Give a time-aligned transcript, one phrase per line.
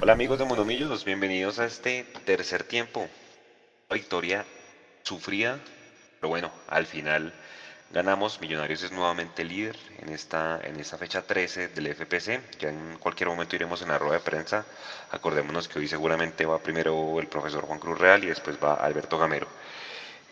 [0.00, 3.08] Hola amigos de Monomillos, bienvenidos a este tercer tiempo.
[3.88, 4.44] Victoria
[5.04, 5.60] sufrida,
[6.18, 7.32] pero bueno, al final
[7.92, 8.40] ganamos.
[8.40, 12.58] Millonarios es nuevamente líder en esta, en esta fecha 13 del FPC.
[12.58, 14.66] Ya en cualquier momento iremos en la rueda de prensa.
[15.12, 19.16] Acordémonos que hoy seguramente va primero el profesor Juan Cruz Real y después va Alberto
[19.16, 19.46] Gamero.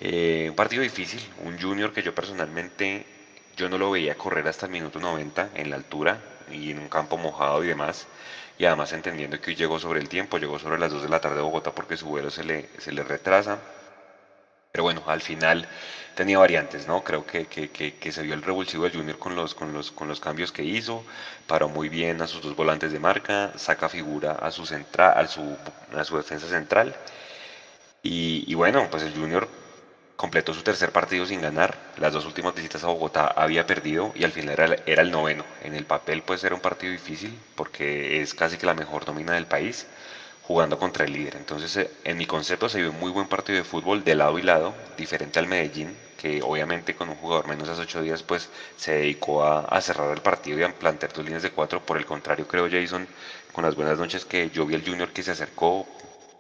[0.01, 3.07] Eh, un partido difícil, un junior que yo personalmente
[3.57, 6.21] yo no lo veía correr hasta el minuto 90 en la altura
[6.51, 8.09] y en un campo mojado y demás.
[8.59, 11.21] Y además entendiendo que hoy llegó sobre el tiempo, llegó sobre las 2 de la
[11.21, 13.59] tarde de Bogotá porque su vuelo se le, se le retrasa.
[14.73, 15.69] Pero bueno, al final
[16.15, 17.03] tenía variantes, ¿no?
[17.05, 20.09] Creo que, que, que, se vio el revulsivo del Junior con los, con, los, con
[20.09, 21.05] los cambios que hizo,
[21.47, 25.27] paró muy bien a sus dos volantes de marca, saca figura a su, central, a
[25.29, 25.57] su,
[25.95, 26.95] a su defensa central.
[28.03, 29.49] Y, y bueno, pues el Junior
[30.17, 31.77] completó su tercer partido sin ganar.
[31.99, 35.45] Las dos últimas visitas a Bogotá había perdido y al final era, el noveno.
[35.63, 39.35] En el papel pues era un partido difícil porque es casi que la mejor nómina
[39.35, 39.87] del país
[40.43, 41.37] jugando contra el líder.
[41.37, 44.39] Entonces eh, en mi concepto se vio un muy buen partido de fútbol de lado
[44.39, 48.49] y lado, diferente al Medellín, que obviamente con un jugador menos hace ocho días pues
[48.77, 51.81] se dedicó a, cerrar el partido y a plantear dos líneas de cuatro.
[51.81, 53.07] Por el contrario creo Jason,
[53.53, 55.87] con las buenas noches que yo vi al Junior que se acercó,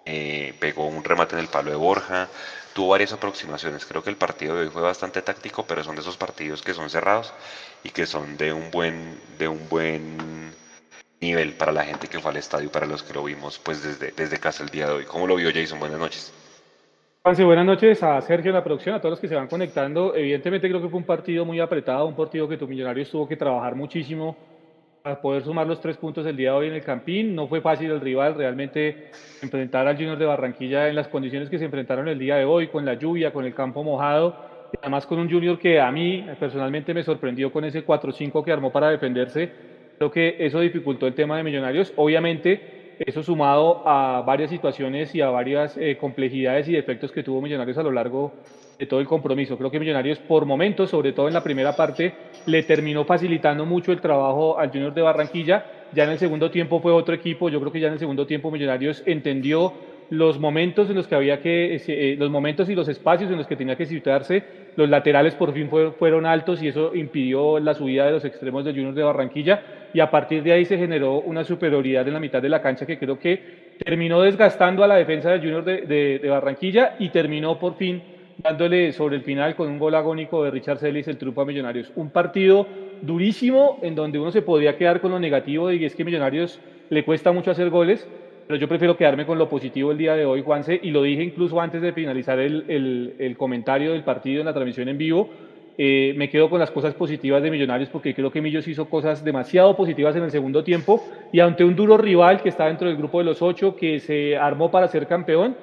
[0.04, 2.28] eh, pegó un remate en el palo de Borja,
[2.76, 3.86] tuvo varias aproximaciones.
[3.86, 6.74] Creo que el partido de hoy fue bastante táctico, pero son de esos partidos que
[6.74, 7.32] son cerrados
[7.82, 10.52] y que son de un buen, de un buen
[11.18, 14.12] nivel para la gente que fue al estadio, para los que lo vimos pues desde,
[14.12, 15.04] desde casa el día de hoy.
[15.06, 15.80] ¿Cómo lo vio Jason?
[15.80, 16.34] Buenas noches.
[17.24, 20.14] buenas noches a Sergio, la producción, a todos los que se van conectando.
[20.14, 23.38] Evidentemente creo que fue un partido muy apretado, un partido que tu Millonarios tuvo que
[23.38, 24.36] trabajar muchísimo
[25.06, 27.32] para poder sumar los tres puntos el día de hoy en el Campín.
[27.32, 31.60] No fue fácil el rival, realmente enfrentar al Junior de Barranquilla en las condiciones que
[31.60, 34.34] se enfrentaron el día de hoy, con la lluvia, con el campo mojado,
[34.72, 38.50] y además con un Junior que a mí personalmente me sorprendió con ese 4-5 que
[38.50, 39.48] armó para defenderse.
[39.96, 41.92] Creo que eso dificultó el tema de Millonarios.
[41.94, 47.40] Obviamente, eso sumado a varias situaciones y a varias eh, complejidades y defectos que tuvo
[47.40, 48.32] Millonarios a lo largo
[48.78, 49.56] de todo el compromiso.
[49.56, 52.12] Creo que Millonarios por momentos, sobre todo en la primera parte,
[52.46, 55.64] le terminó facilitando mucho el trabajo al Junior de Barranquilla.
[55.92, 57.48] Ya en el segundo tiempo fue otro equipo.
[57.48, 59.72] Yo creo que ya en el segundo tiempo Millonarios entendió
[60.10, 63.46] los momentos en los que había que, eh, los momentos y los espacios en los
[63.46, 64.44] que tenía que situarse.
[64.76, 68.74] Los laterales por fin fueron altos y eso impidió la subida de los extremos del
[68.74, 69.62] Junior de Barranquilla.
[69.94, 72.84] Y a partir de ahí se generó una superioridad en la mitad de la cancha
[72.84, 77.76] que creo que terminó desgastando a la defensa del Junior de Barranquilla y terminó por
[77.76, 78.02] fin
[78.38, 81.90] dándole sobre el final con un gol agónico de Richard Celis el truco a Millonarios.
[81.96, 82.66] Un partido
[83.02, 86.60] durísimo en donde uno se podría quedar con lo negativo y es que Millonarios
[86.90, 88.06] le cuesta mucho hacer goles,
[88.46, 91.22] pero yo prefiero quedarme con lo positivo el día de hoy, Juanse, y lo dije
[91.22, 95.28] incluso antes de finalizar el, el, comentario del partido en la transmisión en vivo.
[95.78, 99.22] Eh, me quedo con las cosas positivas de Millonarios porque creo que Millos hizo cosas
[99.22, 102.96] demasiado positivas en el segundo tiempo y ante un duro rival que está dentro del
[102.96, 105.54] grupo de los ocho que se armó para ser campeón,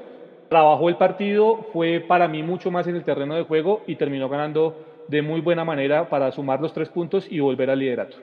[0.53, 4.29] trabajó el partido, fue para mí mucho más en el terreno de juego y terminó
[4.29, 8.17] ganando de muy buena manera para sumar los tres puntos y volver al liderato.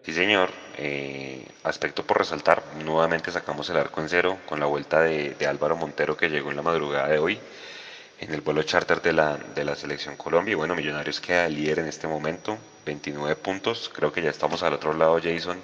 [0.00, 0.48] Sí, señor.
[0.78, 5.76] Eh, aspecto por resaltar, nuevamente sacamos el arco en cero con la vuelta de, Álvaro
[5.76, 7.38] Montero que llegó en la madrugada de hoy
[8.20, 10.52] en el vuelo charter de la, de la selección Colombia.
[10.52, 12.56] Y bueno, Millonarios queda líder en este momento,
[12.86, 13.90] 29 puntos.
[13.94, 15.60] Creo que ya estamos al otro lado, Jason.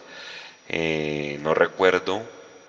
[0.69, 2.21] Eh, no recuerdo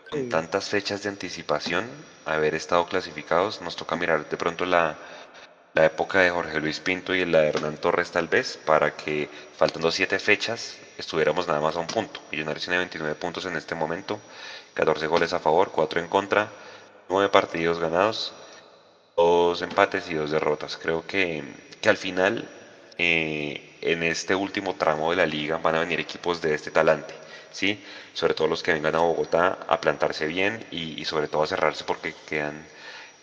[0.09, 1.85] con tantas fechas de anticipación,
[2.25, 4.95] haber estado clasificados, nos toca mirar de pronto la,
[5.73, 9.29] la época de Jorge Luis Pinto y la de Hernán Torres tal vez, para que
[9.57, 12.21] faltando siete fechas estuviéramos nada más a un punto.
[12.31, 14.19] Millonarios tiene 29 puntos en este momento,
[14.75, 16.49] 14 goles a favor, 4 en contra,
[17.09, 18.33] 9 partidos ganados,
[19.17, 20.77] 2 empates y 2 derrotas.
[20.77, 21.43] Creo que,
[21.81, 22.47] que al final,
[22.97, 27.13] eh, en este último tramo de la liga, van a venir equipos de este talante.
[27.53, 27.81] ¿Sí?
[28.13, 31.83] sobre todo los que vengan a Bogotá a plantarse bien y, sobre todo a cerrarse
[31.85, 32.65] porque quedan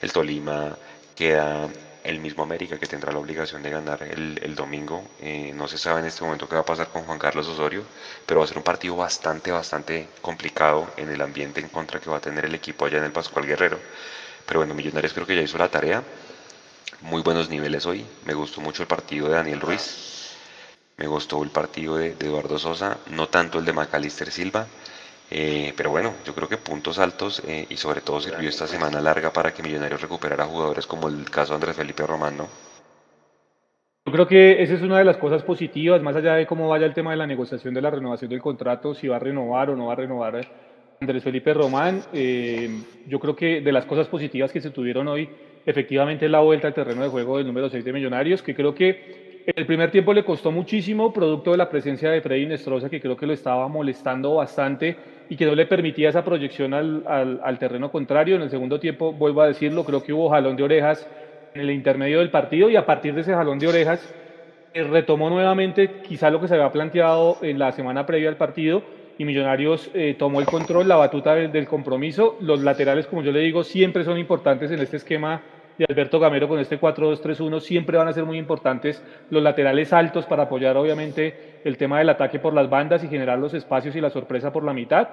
[0.01, 0.77] el Tolima,
[1.15, 1.69] queda
[2.03, 5.05] el mismo América que tendrá la obligación de ganar el, domingo.
[5.21, 7.85] Eh, no se sabe en este momento qué va a pasar con Juan Carlos Osorio,
[8.25, 12.09] pero va a ser un partido bastante, bastante complicado en el ambiente en contra que
[12.09, 13.79] va a tener el equipo allá en el Pascual Guerrero.
[14.47, 16.03] Pero bueno, Millonarios creo que ya hizo la tarea.
[17.03, 18.05] Muy buenos niveles hoy.
[18.25, 20.30] Me gustó mucho el partido de Daniel Ruiz.
[21.01, 24.67] Me gustó el partido de, Eduardo Sosa, no tanto el de Macalister Silva.
[25.31, 29.01] Eh, pero bueno, yo creo que puntos altos eh, y sobre todo sirvió esta semana
[29.01, 32.49] larga para que Millonarios recuperara jugadores como el caso de Andrés Felipe Román, ¿no?
[34.05, 36.85] Yo creo que esa es una de las cosas positivas, más allá de cómo vaya
[36.85, 39.77] el tema de la negociación de la renovación del contrato, si va a renovar o
[39.77, 40.47] no va a renovar
[41.01, 42.03] Andrés Felipe Román.
[42.13, 42.69] Eh,
[43.07, 45.31] yo creo que de las cosas positivas que se tuvieron hoy,
[45.65, 48.75] efectivamente es la vuelta al terreno de juego del número 6 de Millonarios, que creo
[48.75, 53.01] que el primer tiempo le costó muchísimo, producto de la presencia de Freddy Nestroza, que
[53.01, 54.97] creo que lo estaba molestando bastante
[55.29, 58.37] y que no le permitía esa proyección al, al, terreno contrario.
[58.37, 61.09] En el segundo tiempo, vuelvo a decirlo, creo que hubo jalón de orejas
[61.55, 64.15] en el intermedio del partido y a partir de ese jalón de orejas
[64.73, 68.83] eh, retomó nuevamente quizá lo que se había planteado en la semana previa al partido
[69.19, 72.37] y Millonarios eh, tomó el control, la batuta del, del compromiso.
[72.41, 75.43] Los laterales, como yo le digo, siempre son importantes en este esquema
[75.81, 80.27] de Alberto Gamero con este 4-2-3-1 siempre van a ser muy importantes los laterales altos
[80.27, 84.01] para apoyar obviamente el tema del ataque por las bandas y generar los espacios y
[84.03, 85.09] la sorpresa por la mitad.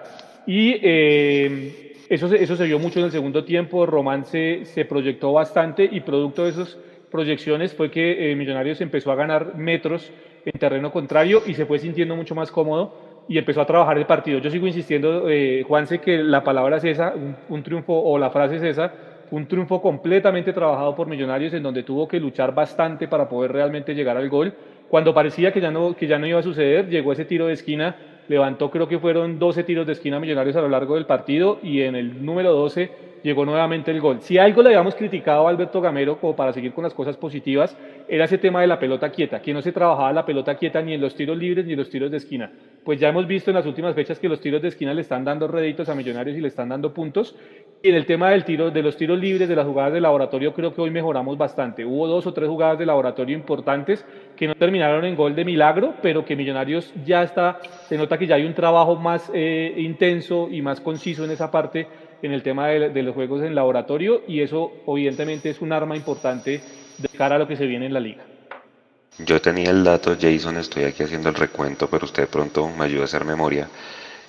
[0.46, 5.32] Y eh, eso, eso se vio mucho en el segundo tiempo, Román se, se proyectó
[5.32, 6.78] bastante y producto de esas
[7.10, 10.12] proyecciones fue que eh, Millonarios empezó a ganar metros
[10.44, 14.06] en terreno contrario y se fue sintiendo mucho más cómodo y empezó a trabajar el
[14.06, 14.40] partido.
[14.40, 17.14] Yo sigo insistiendo, eh, Juanse, que la palabra es esa,
[17.48, 18.92] un triunfo o la frase es esa,
[19.32, 23.94] un triunfo completamente trabajado por Millonarios en donde tuvo que luchar bastante para poder realmente
[23.94, 24.54] llegar al gol.
[24.90, 27.54] Cuando parecía que ya no, que ya no iba a suceder, llegó ese tiro de
[27.54, 27.96] esquina,
[28.28, 31.82] levantó creo que fueron 12 tiros de esquina Millonarios a lo largo del partido y
[31.82, 34.22] en el número 12 llegó nuevamente el gol.
[34.22, 37.78] Si algo le habíamos criticado a Alberto Gamero, como para seguir con las cosas positivas,
[38.08, 40.94] era ese tema de la pelota quieta, que no se trabajaba la pelota quieta ni
[40.94, 42.52] en los tiros libres ni en los tiros de esquina.
[42.88, 45.26] Pues ya hemos visto en las últimas fechas que los tiros de esquina le están
[45.26, 47.36] dando réditos a Millonarios y le están dando puntos.
[47.84, 50.54] Y en el tema del tiro, de los tiros libres, de las jugadas de laboratorio,
[50.54, 51.84] creo que hoy mejoramos bastante.
[51.84, 54.06] Hubo dos o tres jugadas de laboratorio importantes
[54.38, 58.26] que no terminaron en gol de milagro, pero que Millonarios ya está, se nota que
[58.26, 61.90] ya hay un trabajo más eh, intenso y más conciso en esa parte
[62.22, 66.62] en el tema de, los juegos en laboratorio y eso evidentemente es un arma importante
[66.98, 68.37] de cara a lo que se viene en la liga.
[69.20, 73.02] Yo tenía el dato, Jason, estoy aquí haciendo el recuento, pero usted pronto me ayuda
[73.02, 73.68] a hacer memoria.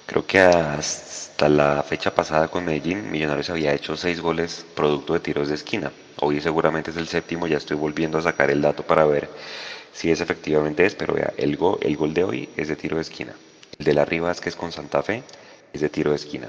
[0.06, 5.20] Creo que hasta la fecha pasada con Medellín, Millonarios había hecho seis goles producto de
[5.20, 5.92] tiros de esquina.
[6.20, 9.28] Hoy seguramente es el séptimo, ya estoy volviendo a sacar el dato para ver
[9.92, 13.34] si es efectivamente es, pero vea, el, gol, de hoy es de tiro de esquina.
[13.78, 15.22] El de la Rivas, que es con Santa Fe,
[15.70, 16.48] es de tiro de esquina.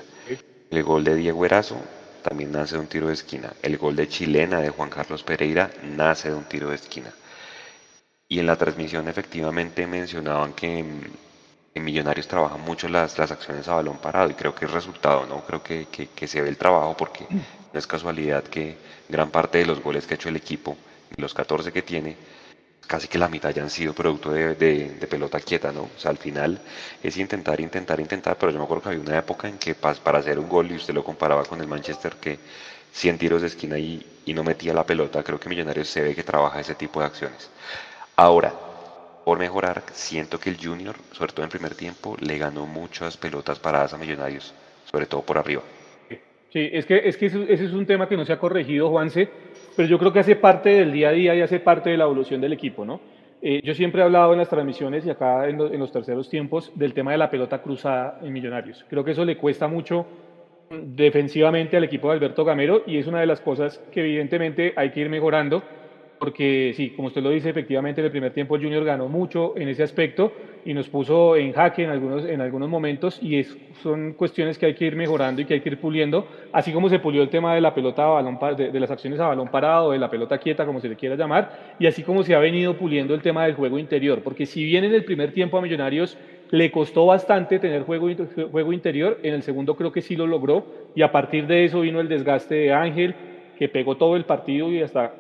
[0.72, 1.76] El gol de Diego Erazo
[2.24, 3.52] también nace de un tiro de esquina.
[3.62, 7.14] El gol de Chilena de Juan Carlos Pereira nace de un tiro de esquina.
[8.32, 13.74] Y en la transmisión efectivamente mencionaban que en Millonarios trabajan mucho las, las acciones a
[13.74, 15.44] balón parado y creo que es resultado, ¿no?
[15.46, 18.78] Creo que, que, se ve el trabajo porque no es casualidad que
[19.08, 20.78] gran parte de los goles que ha hecho el equipo,
[21.18, 22.18] los 14 que tiene,
[22.86, 25.84] casi que la mitad ya han sido producto de, de, pelota quieta, ¿no?
[25.84, 26.62] O sea, al final
[27.02, 30.20] es intentar, intentar, intentar, pero yo me acuerdo que había una época en que para
[30.20, 32.38] hacer un gol, y usted lo comparaba con el Manchester, que
[32.94, 36.14] 100 tiros de esquina y, y no metía la pelota, creo que Millonarios se ve
[36.14, 37.50] que trabaja ese tipo de acciones.
[38.22, 38.52] Ahora,
[39.24, 43.60] por mejorar, siento que el Junior, sobre todo en primer tiempo, le ganó muchas pelotas
[43.60, 44.54] paradas a Millonarios,
[44.92, 45.62] sobre todo por arriba.
[46.52, 49.30] Sí, es que, es que ese es un tema que no se ha corregido, Juanse
[49.78, 52.04] pero yo creo que hace parte del día a día y hace parte de la
[52.04, 53.00] evolución del equipo, ¿no?
[53.42, 56.74] Eh, yo siempre he hablado en las transmisiones y acá en, en, los terceros tiempos
[56.76, 58.86] del tema de la pelota cruzada en Millonarios.
[58.90, 60.06] Creo que eso le cuesta mucho
[60.70, 64.92] defensivamente al equipo de Alberto Gamero y es una de las cosas que evidentemente hay
[64.92, 65.64] que ir mejorando
[66.20, 69.70] porque sí, como usted lo dice, efectivamente en el primer tiempo Junior ganó mucho en
[69.70, 70.34] ese aspecto
[70.66, 74.66] y nos puso en jaque en algunos, en algunos momentos y es, son cuestiones que
[74.66, 77.30] hay que ir mejorando y que hay que ir puliendo, así como se pulió el
[77.30, 80.10] tema de la pelota a balón, de, de las acciones a balón parado, de la
[80.10, 83.22] pelota quieta, como se le quiera llamar, y así como se ha venido puliendo el
[83.22, 86.18] tema del juego interior, porque si bien en el primer tiempo a Millonarios
[86.52, 88.10] le costó bastante tener juego,
[88.52, 90.66] juego interior, en el segundo creo que sí lo logró
[90.96, 93.16] y a partir de eso vino el desgaste de Ángel,
[93.58, 95.14] que pegó todo el partido y hasta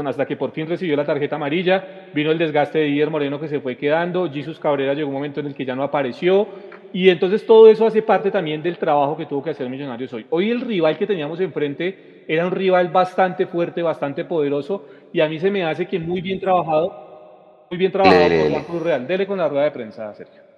[0.00, 3.48] hasta que por fin recibió la tarjeta amarilla, vino el desgaste de Didier Moreno que
[3.48, 6.46] se fue quedando, Jesus Cabrera llegó un momento en el que ya no apareció,
[6.92, 10.26] y entonces todo eso hace parte también del trabajo que tuvo que hacer Millonarios hoy.
[10.30, 15.28] Hoy el rival que teníamos enfrente era un rival bastante fuerte, bastante poderoso, y a
[15.28, 19.06] mí se me hace que muy bien trabajado, muy bien trabajado por la Cruz Real.
[19.06, 20.51] Dele con la rueda de prensa, Sergio.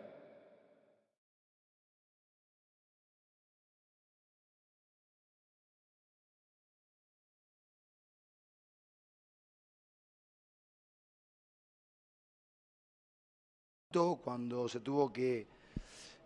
[13.94, 15.46] Cuando se tuvo que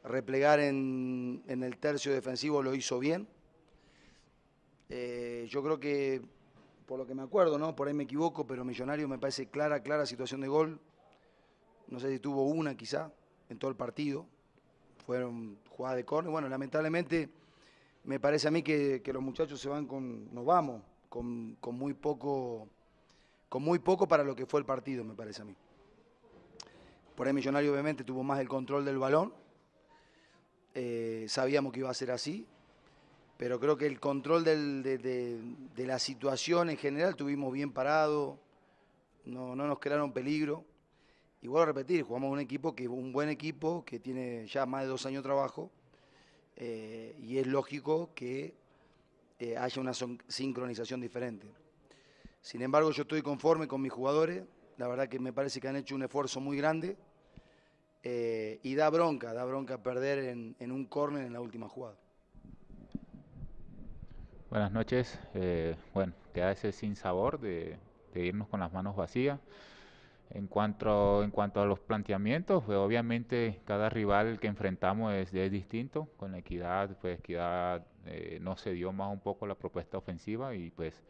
[0.04, 3.28] replegar en, el tercio defensivo lo hizo bien.
[4.88, 6.22] Eh, yo creo que,
[6.86, 7.76] por lo que me acuerdo, ¿no?
[7.76, 10.80] por ahí me equivoco, pero Millonario me parece clara, clara situación de gol.
[11.88, 13.12] No sé si tuvo una quizá
[13.50, 14.26] en todo el partido.
[15.04, 16.32] Fueron jugadas de córner.
[16.32, 17.28] Bueno, lamentablemente
[18.04, 22.66] me parece a mí que, los muchachos se van con, nos vamos, con, muy poco,
[23.50, 25.54] con muy poco para lo que fue el partido, me parece a mí.
[27.18, 29.34] Por ahí Millonario obviamente tuvo más el control del balón.
[30.72, 32.46] Eh, sabíamos que iba a ser así.
[33.36, 35.40] Pero creo que el control de,
[35.78, 38.38] la situación en general tuvimos bien parado.
[39.24, 40.64] no, no nos crearon peligro.
[41.42, 44.82] Y vuelvo a repetir, jugamos un equipo que un buen equipo que tiene ya más
[44.82, 45.72] de dos años de trabajo
[46.54, 48.54] eh, y es lógico que
[49.40, 51.48] eh, haya una sincronización diferente.
[52.40, 54.44] Sin embargo, yo estoy conforme con mis jugadores,
[54.76, 56.96] la verdad que me parece que han hecho un esfuerzo muy grande
[58.10, 61.96] eh, y da bronca, da bronca perder en, un córner en la última jugada.
[64.48, 65.18] Buenas noches.
[65.92, 67.76] bueno, queda ese sin sabor de,
[68.14, 69.38] irnos con las manos vacías.
[70.30, 76.08] En cuanto, a los planteamientos, pues obviamente cada rival que enfrentamos es, es distinto.
[76.16, 80.70] Con equidad, pues equidad eh, no se dio más un poco la propuesta ofensiva y
[80.70, 81.02] pues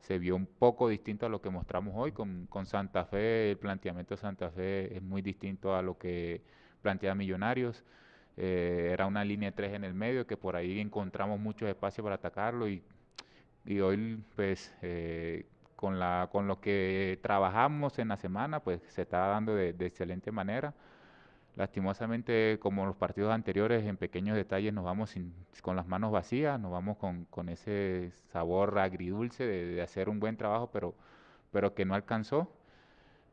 [0.00, 2.12] se vio un poco distinto a lo que mostramos hoy.
[2.12, 6.42] Con, con Santa Fe, el planteamiento de Santa Fe es muy distinto a lo que
[6.82, 7.84] plantea Millonarios.
[8.36, 12.14] Eh, era una línea 3 en el medio que por ahí encontramos muchos espacios para
[12.14, 12.82] atacarlo y,
[13.66, 15.44] y hoy pues eh,
[15.78, 20.32] con, la, con lo que trabajamos en la semana, pues se está dando de, excelente
[20.32, 20.74] manera.
[21.56, 25.14] Lastimosamente, como los partidos anteriores, en pequeños detalles nos vamos
[25.62, 30.36] con las manos vacías, nos vamos con, con ese sabor agridulce de, hacer un buen
[30.36, 30.94] trabajo, pero,
[31.50, 32.48] pero que no alcanzó.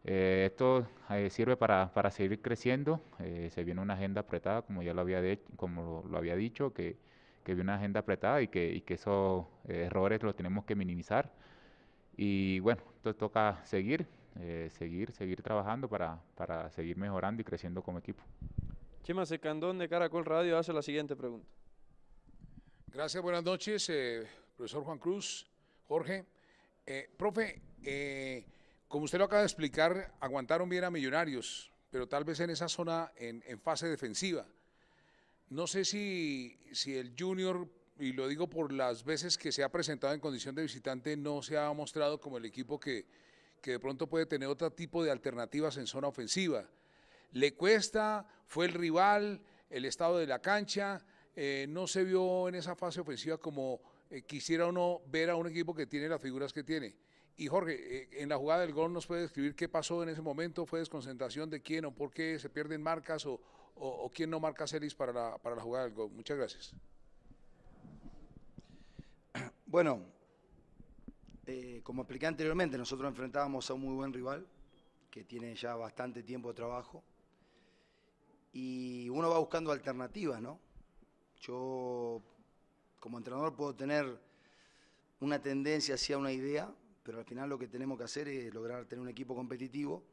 [0.05, 3.01] Eh, esto eh, sirve para, para, seguir creciendo.
[3.19, 6.73] Eh, se viene una agenda apretada, como ya lo había, de, como lo, había dicho,
[6.73, 6.97] que,
[7.43, 11.31] que viene una agenda apretada y que, y que esos errores los tenemos que minimizar.
[12.17, 14.07] Y bueno, entonces toca seguir,
[14.39, 18.23] eh, seguir, seguir trabajando para, para seguir mejorando y creciendo como equipo.
[19.03, 21.47] Chema Secandón de Caracol Radio hace la siguiente pregunta.
[22.87, 25.47] Gracias, buenas noches, eh, profesor Juan Cruz,
[25.87, 26.25] Jorge.
[26.85, 27.61] Eh, profe,
[28.87, 32.67] como usted lo acaba de explicar, aguantaron bien a Millonarios, pero tal vez en esa
[32.67, 34.45] zona, en, en fase defensiva.
[35.49, 39.69] No sé si, si el Junior y lo digo por las veces que se ha
[39.69, 43.05] presentado en condición de visitante, no se ha mostrado como el equipo que,
[43.65, 46.69] que de pronto puede tener otro tipo de alternativas en zona ofensiva.
[47.31, 49.41] Le cuesta, fue el rival,
[49.71, 51.03] el estado de la cancha,
[51.35, 53.81] eh, no se vio en esa fase ofensiva como
[54.11, 56.95] eh, quisiera uno ver a un equipo que tiene las figuras que tiene.
[57.37, 60.21] Y Jorge, eh, en la jugada del gol nos puede describir qué pasó en ese
[60.21, 63.41] momento, fue desconcentración de quién o por qué se pierden marcas o,
[63.73, 66.11] o, quién no marca Celis para la, para la jugada del gol.
[66.11, 66.75] Muchas gracias.
[69.65, 70.05] Bueno,
[71.47, 74.45] eh, como expliqué anteriormente, nosotros enfrentábamos a un muy buen rival
[75.11, 77.03] que tiene ya bastante tiempo de trabajo
[78.51, 80.59] y uno va buscando alternativas, ¿no?
[81.41, 82.21] Yo
[82.99, 84.19] como entrenador puedo tener
[85.19, 86.73] una tendencia hacia una idea,
[87.03, 90.03] pero al final lo que tenemos que hacer es lograr tener un equipo competitivo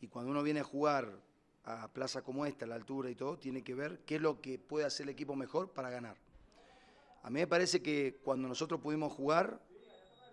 [0.00, 1.20] y cuando uno viene a jugar
[1.64, 4.40] a plaza como esta, a la altura y todo, tiene que ver qué es lo
[4.40, 6.16] que puede hacer el equipo mejor para ganar.
[7.22, 9.60] A mí me parece que cuando nosotros pudimos jugar,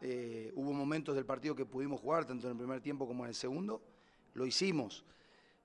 [0.01, 3.29] eh, hubo momentos del partido que pudimos jugar, tanto en el primer tiempo como en
[3.29, 3.81] el segundo,
[4.34, 5.05] lo hicimos.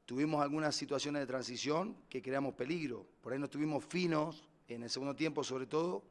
[0.04, 3.06] Tuvimos algunas situaciones de transición que creamos peligro.
[3.22, 6.02] Por ahí no estuvimos finos en el segundo tiempo, sobre todo,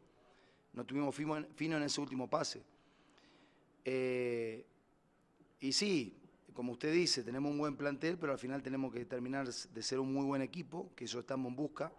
[0.73, 2.63] no tuvimos finos en ese último pase.
[3.85, 4.65] Eh,
[5.59, 6.17] y sí,
[6.53, 9.99] como usted dice, tenemos un buen plantel, pero al final tenemos que terminar de ser
[9.99, 11.91] un muy buen equipo, que eso estamos en busca.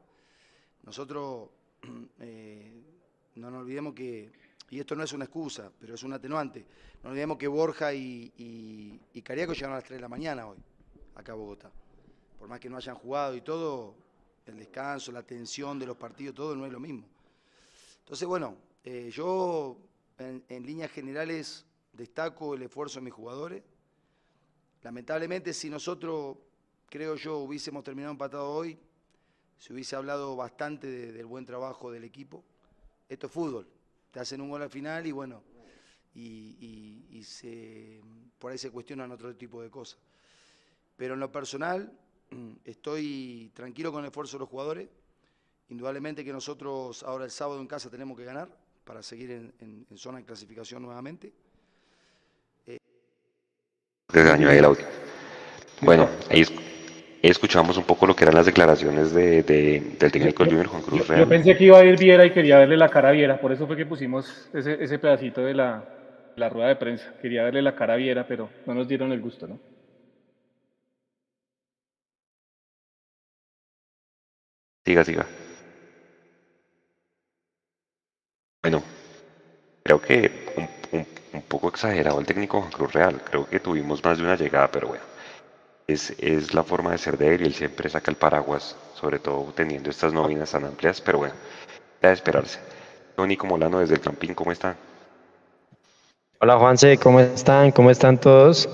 [0.82, 1.50] Nosotros
[2.20, 2.82] eh,
[3.36, 4.32] no nos olvidemos que,
[4.70, 6.64] y esto no es una excusa, pero es un atenuante,
[7.02, 8.32] no olvidemos que Borja y,
[9.12, 10.56] y, Cariaco llegaron a las 3 de la mañana hoy,
[11.14, 11.70] acá a Bogotá.
[12.38, 13.94] Por más que no hayan jugado y todo,
[14.46, 17.06] el descanso, la tensión de los partidos, todo no es lo mismo.
[18.00, 19.76] Entonces, bueno, eh, yo
[20.18, 23.62] en, en líneas generales destaco el esfuerzo de mis jugadores.
[24.82, 26.36] Lamentablemente, si nosotros,
[26.88, 28.78] creo yo, hubiésemos terminado empatado hoy,
[29.58, 32.44] se hubiese hablado bastante del buen trabajo del equipo
[33.08, 33.66] esto es fútbol.
[34.16, 35.42] Te hacen un gol al final y bueno,
[36.14, 38.00] y, se,
[38.38, 39.98] por ahí se cuestionan otro tipo de cosas.
[40.96, 41.92] Pero en lo personal,
[42.64, 44.88] estoy tranquilo con el esfuerzo de los jugadores.
[45.68, 48.48] Indudablemente que nosotros ahora el sábado en casa tenemos que ganar
[48.86, 51.34] para seguir en, zona de clasificación nuevamente.
[55.82, 56.42] Bueno, ahí
[57.28, 61.22] escuchamos un poco lo que eran las declaraciones de, del técnico Junior, Juan Cruz Real.
[61.22, 63.52] Yo pensé que iba a ir Viera y quería verle la cara a Viera, por
[63.52, 65.84] eso fue que pusimos ese, ese pedacito de la,
[66.36, 67.14] la rueda de prensa.
[67.20, 69.58] Quería verle la cara a Viera, pero no nos dieron el gusto, ¿no?
[74.84, 75.26] Siga, siga.
[78.62, 78.82] Bueno,
[79.82, 80.68] creo que un,
[81.00, 83.20] un, un poco exagerado el técnico Juan Cruz Real.
[83.24, 85.15] Creo que tuvimos más de una llegada, pero bueno
[85.86, 89.18] es, es, la forma de ser de él y él siempre saca el paraguas, sobre
[89.18, 91.34] todo teniendo estas nóminas tan amplias, pero bueno,
[92.02, 92.58] ya de esperarse.
[93.14, 94.76] Tony Molano desde el Campín, ¿cómo están?
[96.40, 97.70] Hola Juanse, ¿cómo están?
[97.72, 98.68] ¿Cómo están todos?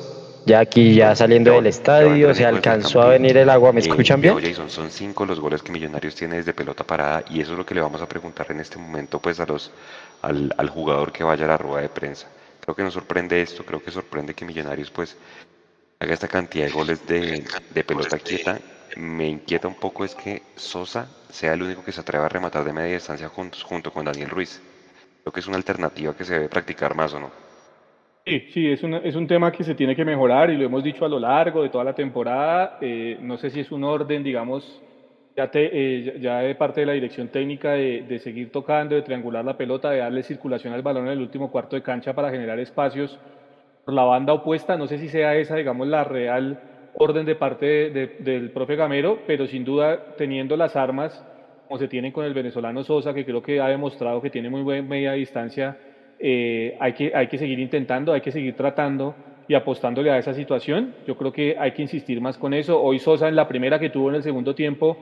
[0.45, 4.21] ya aquí ya saliendo del estadio, se alcanzó a venir el agua, ¿me Eh, escuchan
[4.21, 4.39] bien?
[4.41, 7.67] Jason, son cinco los goles que Millonarios tiene desde pelota parada y eso es lo
[7.67, 9.71] que le vamos a preguntar en este momento pues a los
[10.21, 12.29] al, al jugador que vaya a la rueda de prensa.
[12.61, 15.17] Creo que nos sorprende esto, creo que sorprende que Millonarios pues
[16.03, 18.61] haga esta cantidad de goles de, de pelota quieta.
[18.97, 22.65] Me inquieta un poco es que Sosa sea el único que se atreva a rematar
[22.65, 24.63] de media distancia juntos, junto con Daniel Ruiz.
[25.23, 27.35] Creo que es una alternativa que se debe practicar más o no.
[28.25, 30.85] Sí, sí, es un, es un tema que se tiene que mejorar y lo hemos
[30.85, 32.77] dicho a lo largo de toda la temporada.
[32.81, 34.85] Eh, no sé si es un orden, digamos,
[35.35, 39.03] ya, te- eh, ya- de parte de la dirección técnica de, de seguir tocando, de
[39.03, 42.31] triangular la pelota, de darle circulación al balón en el último cuarto de cancha para
[42.31, 43.21] generar espacios
[43.87, 44.77] la banda opuesta.
[44.77, 46.59] No sé si sea esa, digamos, la real
[46.93, 51.27] orden de parte de- de- del profe Gamero, pero sin duda teniendo las armas
[51.67, 54.61] como se tienen con el venezolano Sosa, que creo que ha demostrado que tiene muy
[54.63, 55.79] buena media distancia,
[56.19, 60.35] eh, hay, que, hay que seguir intentando, hay que seguir tratando y apostándole a esa
[60.35, 60.95] situación.
[61.07, 62.81] Yo creo que hay que insistir más con eso.
[62.83, 65.01] Hoy Sosa en la primera que tuvo en el segundo tiempo,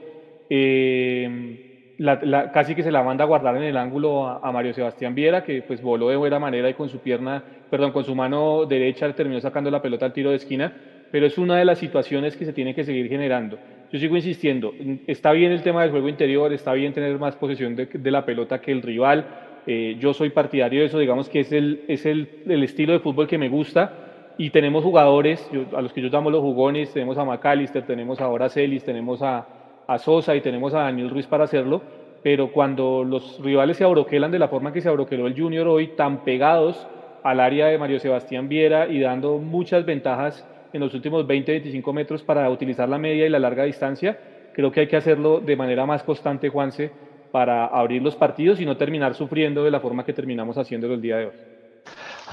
[0.49, 1.57] eh,
[1.97, 5.15] la- casi que se la manda a guardar en el ángulo a, a Mario Sebastián
[5.15, 8.65] Viera, que pues voló de buena manera y con su pierna, perdón, con su mano
[8.65, 10.73] derecha terminó sacando la pelota al tiro de esquina,
[11.09, 13.59] pero es una de las situaciones que se tiene que seguir generando.
[13.89, 17.75] Yo sigo insistiendo, está bien el tema del juego interior, está bien tener más posesión
[17.75, 19.27] de, la pelota que el rival,
[19.65, 22.99] eh, yo soy partidario de eso, digamos que es el, es el, el estilo de
[22.99, 23.93] fútbol que me gusta
[24.37, 28.45] y tenemos jugadores, a los que yo llamo los jugones, tenemos a McAllister, tenemos ahora
[28.45, 29.47] a Celis, tenemos a,
[29.87, 31.81] a Sosa y tenemos a Daniel Ruiz para hacerlo,
[32.23, 35.87] pero cuando los rivales se abroquelan de la forma que se abroqueló el Junior hoy,
[35.89, 36.87] tan pegados
[37.23, 42.23] al área de Mario Sebastián Viera y dando muchas ventajas en los últimos 20-25 metros
[42.23, 44.17] para utilizar la media y la larga distancia,
[44.53, 46.91] creo que hay que hacerlo de manera más constante, Juanse,
[47.31, 51.01] para abrir los partidos y no terminar sufriendo de la forma que terminamos haciéndolo el
[51.01, 51.33] día de hoy.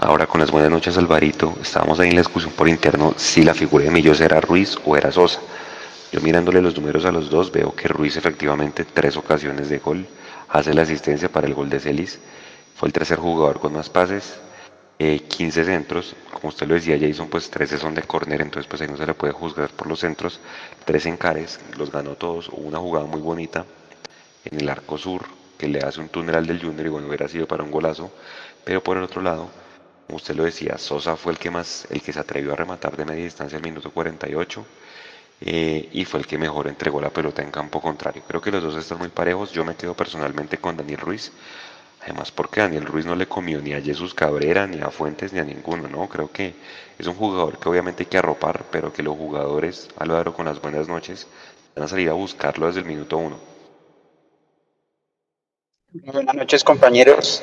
[0.00, 3.55] Ahora con las buenas noches Alvarito, estábamos ahí en la discusión por interno si la
[3.55, 5.40] figura de Millos era Ruiz o era Sosa.
[6.10, 10.06] Yo mirándole los números a los dos veo que Ruiz efectivamente tres ocasiones de gol,
[10.48, 12.18] hace la asistencia para el gol de Celis,
[12.76, 14.38] fue el tercer jugador con más pases,
[14.98, 18.80] eh, 15 centros, como usted lo decía Jason, pues 13 son de córner, entonces pues
[18.80, 20.40] ahí no se le puede juzgar por los centros,
[20.86, 23.66] tres encares, los ganó todos, hubo una jugada muy bonita
[24.47, 25.26] en el arco sur
[25.58, 28.10] que le hace un túnel al del Junior y bueno, hubiera sido para un golazo,
[28.64, 29.50] pero por el otro lado,
[30.06, 32.97] como usted lo decía, Sosa fue el que más, el que se atrevió a rematar
[32.97, 34.64] de media distancia al minuto 48
[35.40, 38.22] eh, y fue el que mejor entregó la pelota en campo contrario.
[38.26, 41.32] Creo que los dos están muy parejos, yo me quedo personalmente con Daniel Ruiz,
[42.02, 45.38] además porque Daniel Ruiz no le comió ni a Jesús Cabrera, ni a Fuentes, ni
[45.38, 46.08] a ninguno, ¿no?
[46.08, 46.54] Creo que
[46.98, 50.60] es un jugador que obviamente hay que arropar, pero que los jugadores, Álvaro, con las
[50.60, 51.28] buenas noches,
[51.76, 53.38] van a salir a buscarlo desde el minuto uno.
[55.92, 57.42] Buenas noches, compañeros,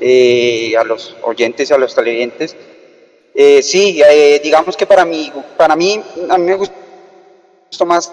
[0.00, 2.56] eh, a los oyentes a los televidentes.
[3.34, 4.00] Eh, sí,
[4.42, 6.00] digamos que para mí, para mí,
[6.30, 6.56] a mí me
[7.72, 8.12] gustó más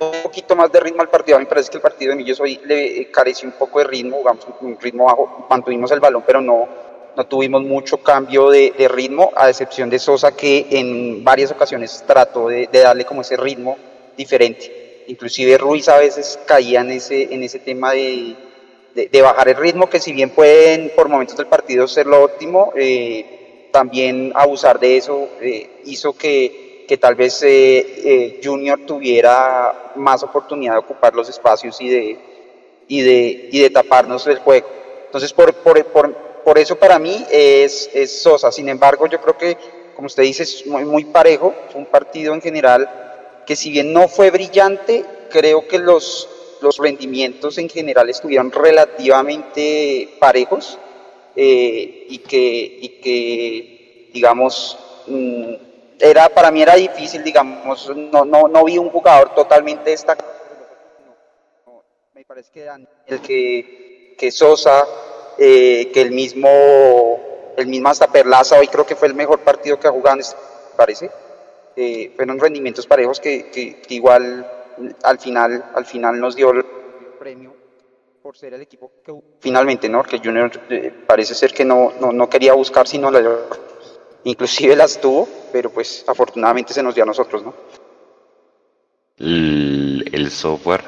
[0.00, 1.36] un poquito más de ritmo al partido.
[1.36, 3.84] A mí me parece que el partido de Millos hoy le careció un poco de
[3.84, 6.68] ritmo, jugamos un ritmo bajo, mantuvimos el balón, pero no,
[7.16, 12.02] no tuvimos mucho cambio de, de ritmo, a excepción de Sosa, que en varias ocasiones
[12.04, 13.78] trató de, de darle como ese ritmo
[14.16, 15.04] diferente.
[15.06, 18.34] Inclusive Ruiz a veces caía en ese, en ese tema de,
[18.94, 22.72] de bajar el ritmo, que si bien pueden por momentos del partido ser lo óptimo,
[22.74, 23.36] eh,
[23.70, 30.22] también abusar de eso eh, hizo que, que tal vez eh, eh, Junior tuviera más
[30.22, 32.18] oportunidad de ocupar los espacios y de,
[32.88, 34.68] y de, y de taparnos el juego.
[35.06, 38.52] Entonces, por, por, por, por eso para mí es, es Sosa.
[38.52, 39.56] Sin embargo, yo creo que,
[39.94, 41.54] como usted dice, es muy, muy parejo.
[41.70, 46.28] Fue un partido en general que si bien no fue brillante, creo que los,
[46.60, 50.78] los rendimientos en general estuvieron relativamente parejos
[51.42, 55.54] eh, y, que, y que, digamos, mm,
[55.98, 60.30] era, para mí era difícil, digamos, no, no, no vi un jugador totalmente destacado.
[62.12, 62.68] Me parece que
[63.06, 64.84] el que, que Sosa,
[65.38, 66.50] eh, que el mismo,
[67.56, 70.76] el mismo hasta Perlaza, hoy creo que fue el mejor partido que ha jugado, me
[70.76, 71.10] parece.
[71.74, 74.46] Eh, fueron rendimientos parejos que, que, que, igual
[75.02, 76.66] al final, al final nos dio el
[77.18, 77.49] premio
[78.22, 80.02] por ser el equipo que finalmente, ¿no?
[80.02, 83.22] Que Junior eh, parece ser que no, no, no, quería buscar sino la
[84.24, 87.54] inclusive las tuvo, pero pues afortunadamente se nos dio a nosotros, ¿no?
[89.16, 90.84] El, el software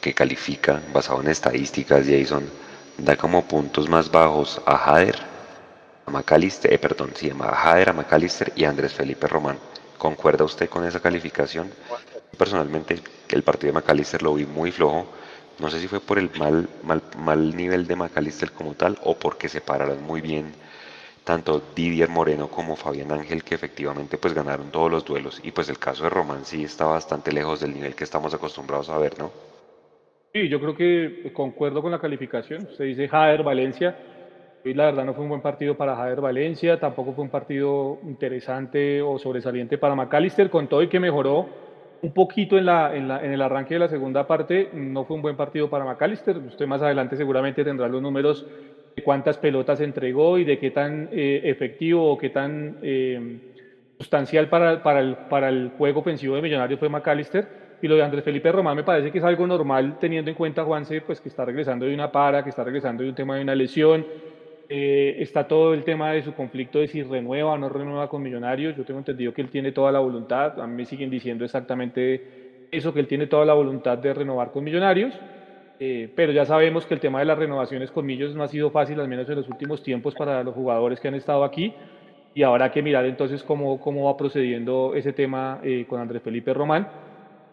[0.00, 2.48] que califica basado en estadísticas Jason
[2.98, 5.16] da como puntos más bajos a Jader,
[6.06, 9.58] a McAllister, eh, perdón, sí, a Jader, a McAllister y a Andrés Felipe Román.
[9.98, 11.70] ¿Concuerda usted con esa calificación?
[12.36, 15.06] Personalmente, el partido de McAllister lo vi muy flojo.
[15.58, 19.14] No sé si fue por el mal, mal, mal nivel de McAllister como tal o
[19.14, 20.52] porque se pararon muy bien
[21.24, 25.68] tanto Didier Moreno como Fabián Ángel que efectivamente pues ganaron todos los duelos y pues
[25.70, 29.18] el caso de Román sí está bastante lejos del nivel que estamos acostumbrados a ver,
[29.18, 29.30] ¿no?
[30.34, 32.66] Sí, yo creo que concuerdo con la calificación.
[32.66, 33.96] Usted dice Jader Valencia.
[34.64, 38.00] Hoy la verdad no fue un buen partido para Jader Valencia, tampoco fue un partido
[38.04, 41.46] interesante o sobresaliente para McAllister, con todo y que mejoró
[42.04, 45.70] un poquito en, la, el arranque de la segunda parte, no fue un buen partido
[45.70, 46.36] para McAllister.
[46.36, 48.46] Usted más adelante seguramente tendrá los números
[48.94, 53.38] de cuántas pelotas entregó y de qué tan eh, efectivo o qué tan eh,
[53.98, 57.64] sustancial para, para, el, para el juego ofensivo de Millonarios fue McAllister.
[57.80, 60.62] Y lo de Andrés Felipe Román me parece que es algo normal teniendo en cuenta,
[60.62, 63.42] Juanse, pues que está regresando de una para, que está regresando de un tema de
[63.42, 64.04] una lesión.
[64.68, 68.22] Eh, está todo el tema de su conflicto de si renueva o no renueva con
[68.22, 68.76] Millonarios.
[68.76, 70.60] Yo tengo entendido que él tiene toda la voluntad.
[70.60, 74.50] A mí me siguen diciendo exactamente eso, que él tiene toda la voluntad de renovar
[74.50, 75.14] con Millonarios.
[75.80, 78.70] Eh, pero ya sabemos que el tema de las renovaciones con Millos no ha sido
[78.70, 81.74] fácil, al menos en los últimos tiempos, para los jugadores que han estado aquí.
[82.34, 86.52] Y habrá que mirar entonces cómo, cómo va procediendo ese tema eh, con Andrés Felipe
[86.54, 86.88] Román.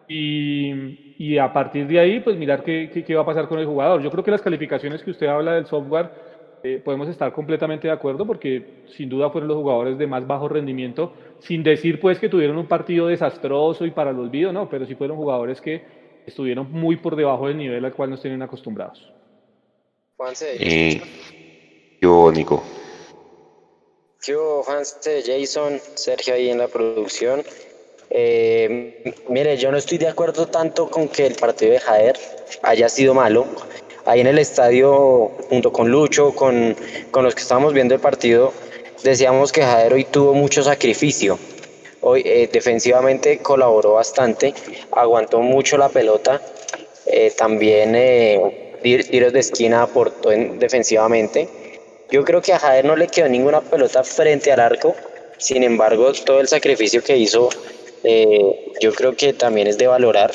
[0.08, 4.02] Y, a partir de ahí, pues mirar qué, qué, va a pasar con el jugador.
[4.02, 6.10] Yo creo que las calificaciones que usted habla del software,
[6.64, 10.48] eh, podemos estar completamente de acuerdo porque sin duda fueron los jugadores de más bajo
[10.48, 14.86] rendimiento, sin decir pues que tuvieron un partido desastroso y para el olvido, no, pero
[14.86, 15.84] sí fueron jugadores que
[16.26, 19.12] estuvieron muy por debajo del nivel al cual nos tienen acostumbrados.
[20.18, 20.56] Juanse.
[20.60, 21.02] Eh,
[22.00, 22.64] yo, Nico.
[24.24, 27.42] Yo, Juanse, Jason, Sergio ahí en la producción.
[28.12, 32.20] Eh, mire, yo no estoy de acuerdo tanto con que el partido de Jaer
[32.62, 33.48] haya sido malo.
[34.06, 36.76] Ahí en el estadio, junto con Lucho, con,
[37.12, 38.54] con los que estábamos viendo el partido,
[39.04, 41.38] decíamos que Jaer hoy tuvo mucho sacrificio.
[42.02, 44.54] Hoy eh, defensivamente colaboró bastante,
[44.92, 46.42] aguantó mucho la pelota,
[47.06, 51.48] eh, también eh, tiros de esquina aportó en, defensivamente.
[52.10, 54.96] Yo creo que a Jader no le quedó ninguna pelota frente al arco,
[55.38, 57.50] sin embargo todo el sacrificio que hizo
[58.04, 60.32] eh, yo creo que también es de valorar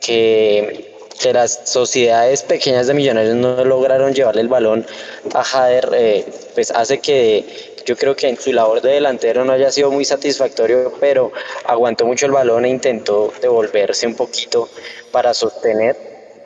[0.00, 4.86] que, que, las sociedades pequeñas de millonarios no lograron llevarle el balón
[5.32, 6.24] a Jader, eh,
[6.54, 10.04] pues hace que yo creo que en su labor de delantero no haya sido muy
[10.04, 11.32] satisfactorio, pero
[11.66, 14.68] aguantó mucho el balón e intentó devolverse un poquito
[15.12, 15.96] para sostener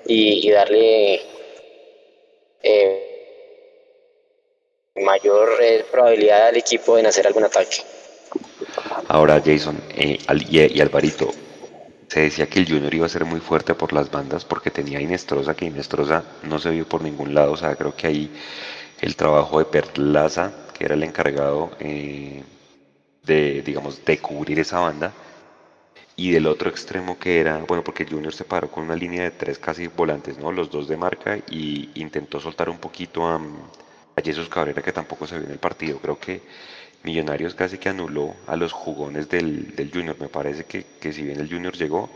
[0.07, 1.21] y, y darle
[2.63, 3.09] eh,
[4.97, 7.79] mayor eh, probabilidad al equipo en hacer algún ataque.
[9.09, 11.31] Ahora Jason eh, y, Alvarito,
[12.09, 15.01] se decía que el Junior iba a ser muy fuerte por las bandas porque tenía
[15.01, 18.33] Inestrosa, que Inestrosa no se vio por ningún lado, o sea, creo que ahí
[19.01, 22.45] el trabajo de Perlaza, que era el encargado eh,
[23.23, 25.15] de, digamos, de cubrir esa banda,
[26.17, 29.31] y del otro extremo que era, bueno, porque Junior se paró con una línea de
[29.31, 30.51] tres casi volantes, ¿no?
[30.53, 35.27] Los dos de marca y intentó soltar un poquito a, a Jesús Cabrera que tampoco
[35.27, 36.01] se vio en el partido.
[36.01, 36.43] Creo que
[37.05, 40.17] Millonarios casi que anuló a los jugones del, del Junior.
[40.19, 42.09] Me parece que, que, si bien el Junior llegó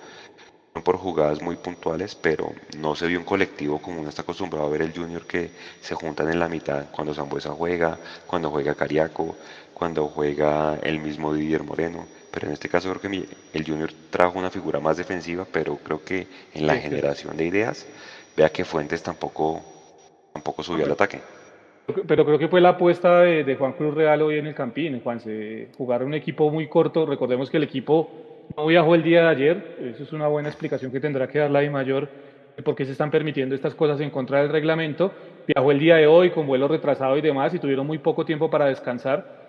[0.84, 4.70] por jugadas muy puntuales, pero no se vio un colectivo como uno está acostumbrado a
[4.70, 9.36] ver el Junior que se juntan en la mitad cuando Zambuesa juega, cuando juega Cariaco,
[9.74, 12.06] cuando juega el mismo Didier Moreno.
[12.30, 16.02] Pero en este caso creo que el Junior trajo una figura más defensiva, pero creo
[16.02, 17.38] que en la sí, generación sí.
[17.38, 17.86] de ideas,
[18.34, 19.62] vea que Fuentes tampoco,
[20.32, 21.20] tampoco subió al ataque.
[22.06, 25.20] Pero creo que fue la apuesta de, Juan Cruz Real hoy en el Campín, Juan.
[25.20, 27.06] Se jugar un equipo muy corto.
[27.06, 28.10] Recordemos que el equipo
[28.56, 29.76] no viajó el día de ayer.
[29.94, 32.08] Eso es una buena explicación que tendrá que dar la mayor
[32.56, 35.12] de por qué se están permitiendo estas cosas en contra del reglamento.
[35.46, 38.48] Viajó el día de hoy con vuelo retrasado y demás y tuvieron muy poco tiempo
[38.48, 39.42] para descansar.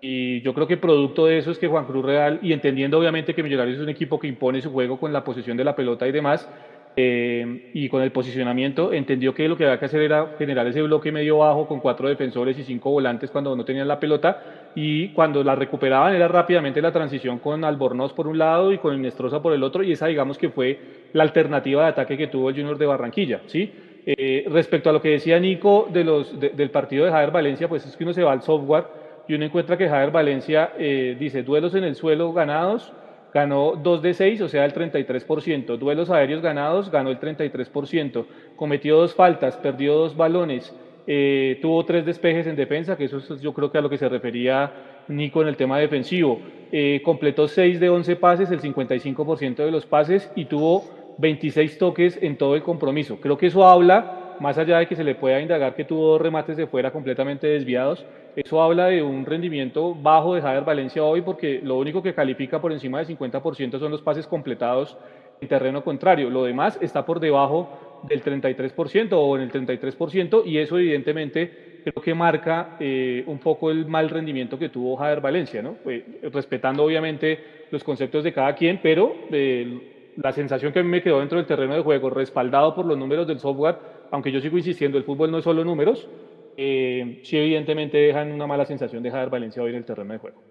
[0.00, 3.34] Y yo creo que producto de eso es que Juan Cruz Real, y entendiendo obviamente
[3.34, 6.08] que Millonarios es un equipo que impone su juego con la posesión de la pelota
[6.08, 6.48] y demás,
[6.96, 10.82] eh, y con el posicionamiento entendió que lo que había que hacer era generar ese
[10.82, 15.08] bloque medio bajo con cuatro defensores y cinco volantes cuando no tenían la pelota y
[15.10, 19.40] cuando la recuperaban era rápidamente la transición con Albornoz por un lado y con Inestrosa
[19.40, 20.78] por el otro y esa digamos que fue
[21.12, 23.72] la alternativa de ataque que tuvo el Junior de Barranquilla, ¿sí?
[24.06, 27.68] Eh, respecto a lo que decía Nico de los, de, del partido de Javier Valencia,
[27.68, 28.84] pues es que uno se va al software
[29.28, 32.92] y uno encuentra que Javier Valencia eh, dice duelos en el suelo ganados,
[33.32, 35.76] ganó 2 de 6, o sea, el 33%.
[35.76, 38.26] Duelos aéreos ganados, ganó el 33%.
[38.56, 40.74] Cometió dos faltas, perdió dos balones,
[41.06, 43.98] eh, tuvo tres despejes en defensa, que eso es yo creo que a lo que
[43.98, 44.72] se refería
[45.08, 46.40] Nico en el tema defensivo.
[46.72, 50.84] Eh, completó 6 de 11 pases, el 55% de los pases, y tuvo
[51.18, 53.18] 26 toques en todo el compromiso.
[53.20, 56.20] Creo que eso habla, más allá de que se le pueda indagar que tuvo dos
[56.20, 58.04] remates de fuera completamente desviados,
[58.36, 62.60] eso habla de un rendimiento bajo de Javier Valencia hoy porque lo único que califica
[62.60, 64.96] por encima del 50% son los pases completados
[65.40, 66.30] en terreno contrario.
[66.30, 72.02] Lo demás está por debajo del 33% o en el 33% y eso evidentemente creo
[72.02, 75.74] que marca eh, un poco el mal rendimiento que tuvo Javier Valencia, ¿no?
[75.82, 80.88] Pues, respetando obviamente los conceptos de cada quien, pero eh, la sensación que a mí
[80.88, 83.76] me quedó dentro del terreno de juego, respaldado por los números del software,
[84.10, 86.08] aunque yo sigo insistiendo, el fútbol no es solo números,
[86.56, 90.18] eh, sí evidentemente dejan una mala sensación de Javier Valencia hoy en el terreno de
[90.18, 90.42] juego.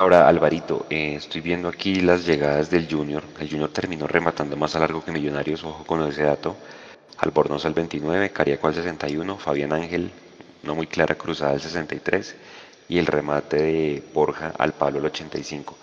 [0.00, 3.24] Ahora, Alvarito, eh, estoy viendo aquí las llegadas del Junior.
[3.40, 6.56] El Junior terminó rematando más a largo que Millonarios, ojo con ese dato.
[7.18, 10.12] Albornoz al 29, Cariaco al 61, Fabián Ángel,
[10.62, 12.36] no muy clara, cruzada al 63
[12.88, 15.76] y el remate de Borja al palo al 85.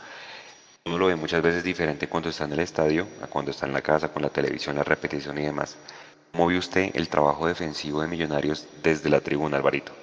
[0.88, 3.74] Uno lo ve muchas veces diferente cuando está en el estadio a cuando está en
[3.74, 5.78] la casa con la televisión, la repetición y demás.
[6.32, 9.93] ¿Cómo vio usted el trabajo defensivo de Millonarios desde la tribuna, Alvarito?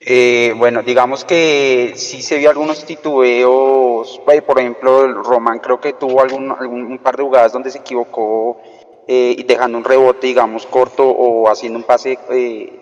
[0.00, 6.22] Eh, bueno, digamos que sí se vio algunos titubeos, por ejemplo, Román creo que tuvo
[6.22, 8.60] algún, algún un par de jugadas donde se equivocó
[9.06, 12.72] eh, dejando un rebote, digamos, corto o haciendo un pase eh,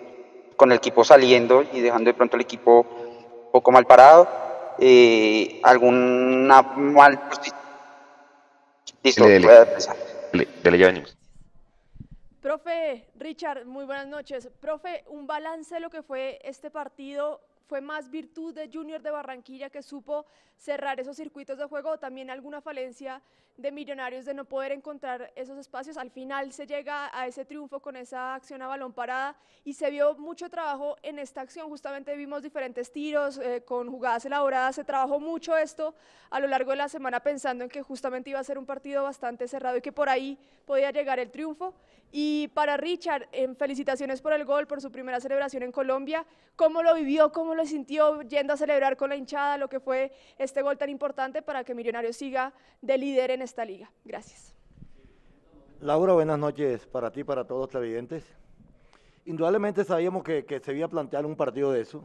[0.55, 4.50] con el equipo saliendo y dejando de pronto el equipo un poco mal parado.
[4.79, 7.19] Eh, alguna mal...
[9.03, 9.47] Listo, dele.
[10.63, 11.17] Dele, ya venimos.
[12.41, 14.49] Profe Richard, muy buenas noches.
[14.59, 19.11] Profe, un balance de lo que fue este partido fue más virtud de Junior de
[19.11, 20.25] Barranquilla que supo
[20.57, 23.21] cerrar esos circuitos de juego, o también alguna falencia
[23.55, 25.95] de Millonarios de no poder encontrar esos espacios.
[25.95, 29.89] Al final se llega a ese triunfo con esa acción a balón parada y se
[29.89, 31.69] vio mucho trabajo en esta acción.
[31.69, 34.75] Justamente vimos diferentes tiros eh, con jugadas elaboradas.
[34.75, 35.95] Se trabajó mucho esto
[36.29, 39.03] a lo largo de la semana pensando en que justamente iba a ser un partido
[39.03, 41.73] bastante cerrado y que por ahí podía llegar el triunfo.
[42.11, 46.25] Y para Richard, en felicitaciones por el gol, por su primera celebración en Colombia.
[46.57, 47.31] ¿Cómo lo vivió?
[47.31, 50.89] ¿Cómo lo sintió yendo a celebrar con la hinchada lo que fue este gol tan
[50.89, 53.91] importante para que Millonarios siga de líder en esta liga?
[54.05, 54.53] Gracias.
[55.79, 58.23] Laura, buenas noches para ti, para todos los televidentes.
[59.25, 62.03] Indudablemente sabíamos que, que se iba a plantear un partido de eso.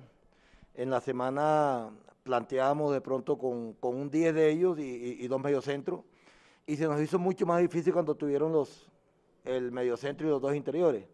[0.75, 1.91] En la semana
[2.23, 6.01] planteábamos de pronto con, con un 10 de ellos y, y, y dos mediocentros.
[6.67, 8.91] Y se nos hizo mucho más difícil cuando tuvieron los,
[9.45, 11.05] el mediocentro y los dos interiores,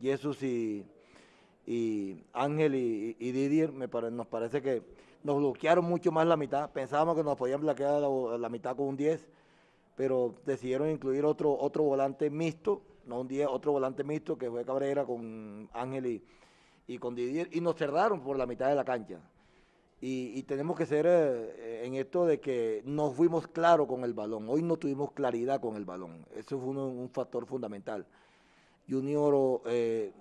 [0.00, 0.84] Jesús y,
[1.70, 4.82] y Ángel y, y Didier, nos parece que
[5.22, 8.96] nos bloquearon mucho más la mitad, pensábamos que nos podían bloquear la, mitad con un
[8.96, 9.28] 10,
[9.94, 14.64] pero decidieron incluir otro, otro volante mixto, no un 10, otro volante mixto que fue
[14.64, 16.24] Cabrera con Ángel y,
[16.86, 19.20] y con Didier, y nos cerraron por la mitad de la cancha.
[20.00, 24.48] Y, tenemos que ser eh, en esto de que no fuimos claros con el balón.
[24.48, 26.24] Hoy no tuvimos claridad con el balón.
[26.34, 28.06] Eso fue un, un factor fundamental.
[28.88, 30.12] Junior eh,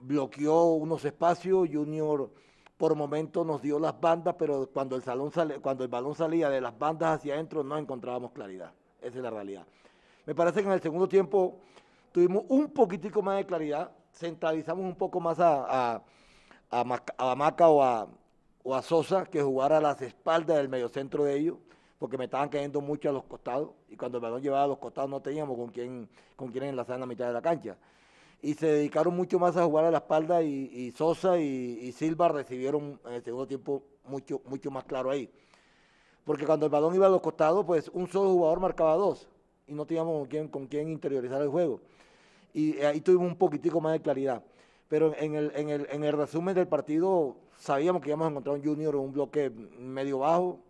[0.00, 2.30] bloqueó unos espacios, Junior
[2.76, 6.50] por momentos nos dio las bandas, pero cuando el, salón sale, cuando el balón salía
[6.50, 8.72] de las bandas hacia adentro no encontrábamos claridad.
[9.00, 9.66] Esa es la realidad.
[10.26, 11.60] Me parece que en el segundo tiempo
[12.12, 16.02] tuvimos un poquitico más de claridad, centralizamos un poco más a,
[16.70, 16.82] a,
[17.18, 18.08] a Maca o a
[18.68, 21.56] o a Sosa que jugara a las espaldas del mediocentro de ellos,
[22.00, 24.78] porque me estaban cayendo mucho a los costados, y cuando el balón llevaba a los
[24.78, 27.76] costados no teníamos con quién, con quién enlazar en la mitad de la cancha.
[28.42, 33.00] Y se dedicaron mucho más a jugar a la espalda y, Sosa y, Silva recibieron
[33.06, 35.30] en el segundo tiempo mucho, mucho más claro ahí.
[36.24, 39.28] Porque cuando el balón iba a los costados, pues un solo jugador marcaba dos
[39.66, 41.80] y no teníamos con quién, interiorizar el juego.
[42.52, 44.42] Y ahí tuvimos un poquitico más de claridad.
[44.88, 48.56] Pero en el, en el, en el resumen del partido, sabíamos que íbamos a encontrar
[48.56, 50.60] un Junior un bloque medio bajo,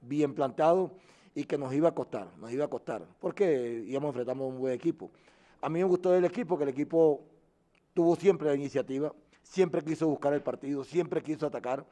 [0.00, 0.90] bien plantado
[1.34, 4.40] y que nos iba a costar, nos iba a costar, porque íbamos a enfrentar a
[4.40, 5.10] un buen equipo.
[5.62, 7.22] A mí me gustó del equipo, que el equipo
[7.94, 11.86] tuvo siempre la iniciativa, siempre quiso buscar el partido, siempre quiso atacar.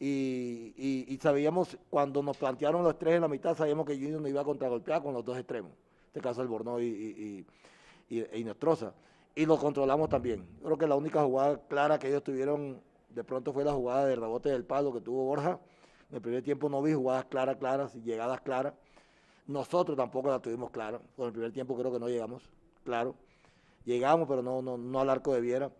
[0.00, 4.20] Y, y, y, sabíamos, cuando nos plantearon los tres en la mitad, sabíamos que Junior
[4.20, 7.46] nos iba a contragolpear con los dos extremos, en este caso el Borno y,
[8.08, 8.94] y, y Nostroza.
[9.34, 10.46] Y lo controlamos también.
[10.62, 14.16] Creo que la única jugada clara que ellos tuvieron de pronto fue la jugada de
[14.16, 15.60] rebote del palo que tuvo Borja.
[16.08, 18.72] En el primer tiempo no vi jugadas claras, claras, llegadas claras.
[19.46, 21.02] Nosotros tampoco las tuvimos claras.
[21.16, 22.48] Con el primer tiempo creo que no llegamos,
[22.84, 23.14] claro.
[23.84, 25.70] Llegamos, pero no, no, no al arco de Viera.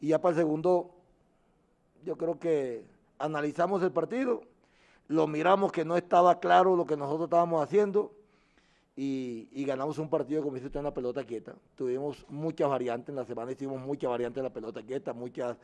[0.00, 0.90] Y ya para el segundo,
[2.04, 2.84] yo creo que
[3.18, 4.42] analizamos el partido,
[5.08, 8.12] lo miramos que no estaba claro lo que nosotros estábamos haciendo
[8.96, 11.54] y, ganamos un partido como dice usted en la pelota quieta.
[11.74, 15.56] Tuvimos muchas variantes, en la semana hicimos muchas variantes en la pelota quieta, muchas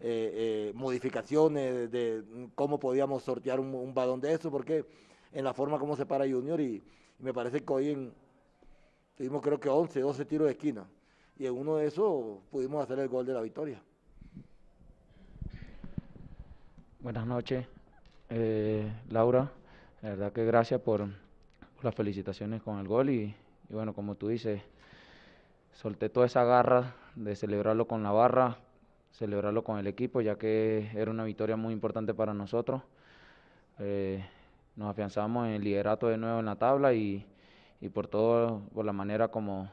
[0.00, 2.22] eh, eh, modificaciones de,
[2.54, 4.84] cómo podíamos sortear un, un, balón de eso, porque
[5.32, 6.82] en la forma como se para Junior y,
[7.18, 8.12] y me parece que hoy en,
[9.20, 10.86] tuvimos creo que 11, 12 tiros de esquina
[11.36, 13.78] y en uno de esos pudimos hacer el gol de la victoria.
[17.00, 17.66] Buenas noches,
[18.30, 19.52] eh, Laura.
[20.00, 21.06] La verdad que gracias por,
[21.82, 23.34] las felicitaciones con el gol y,
[23.68, 24.62] bueno, como tú dices,
[25.74, 28.56] solté toda esa garra de celebrarlo con la barra,
[29.10, 32.80] celebrarlo con el equipo, ya que era una victoria muy importante para nosotros.
[33.80, 34.24] Eh,
[34.76, 37.26] nos afianzamos en el liderato de nuevo en la tabla y,
[37.88, 39.70] por todo, por la manera como,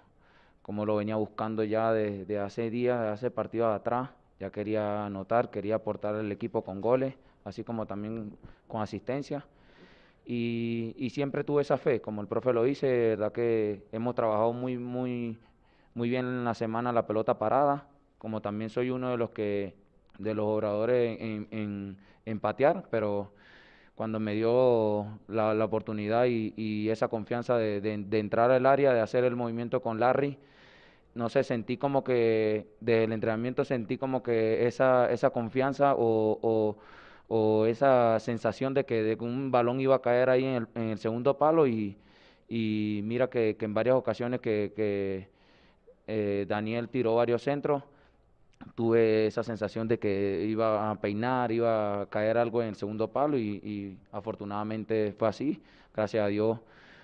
[0.62, 4.10] como lo venía buscando ya desde hace días, de hace partidos atrás.
[4.40, 9.46] Ya quería anotar, quería aportar al equipo con goles, así como también con asistencia.
[10.30, 14.78] Y, siempre tuve esa fe, como el profe lo dice, verdad que hemos trabajado muy,
[14.78, 15.38] muy,
[15.94, 19.74] muy bien en la semana la pelota parada, como también soy uno de los que
[20.20, 23.32] de los obradores en, en, patear, pero
[23.98, 29.36] cuando me dio la, oportunidad y, esa confianza de, entrar al área, de hacer el
[29.36, 30.38] movimiento con Larry,
[31.16, 36.78] no sé, sentí como que del entrenamiento sentí como que esa, esa confianza o,
[37.68, 41.98] esa sensación de que, un balón iba a caer ahí en el, segundo palo y,
[43.04, 45.28] mira que, en varias ocasiones que,
[46.08, 47.82] eh, Daniel tiró varios centros,
[48.76, 53.12] tuve esa sensación de que iba a peinar, iba a caer algo en el segundo
[53.12, 55.62] palo y, afortunadamente fue así.
[55.94, 56.60] Gracias a Dios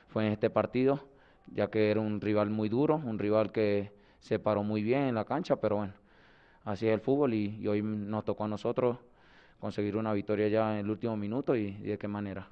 [0.07, 1.07] fue en este partido,
[1.53, 5.15] ya que era un rival muy duro, un rival que se paró muy bien en
[5.15, 5.93] la cancha, pero bueno,
[6.63, 8.97] así es el fútbol y, hoy nos tocó a nosotros
[9.59, 12.47] conseguir una victoria ya en el último minuto y, y de qué manera.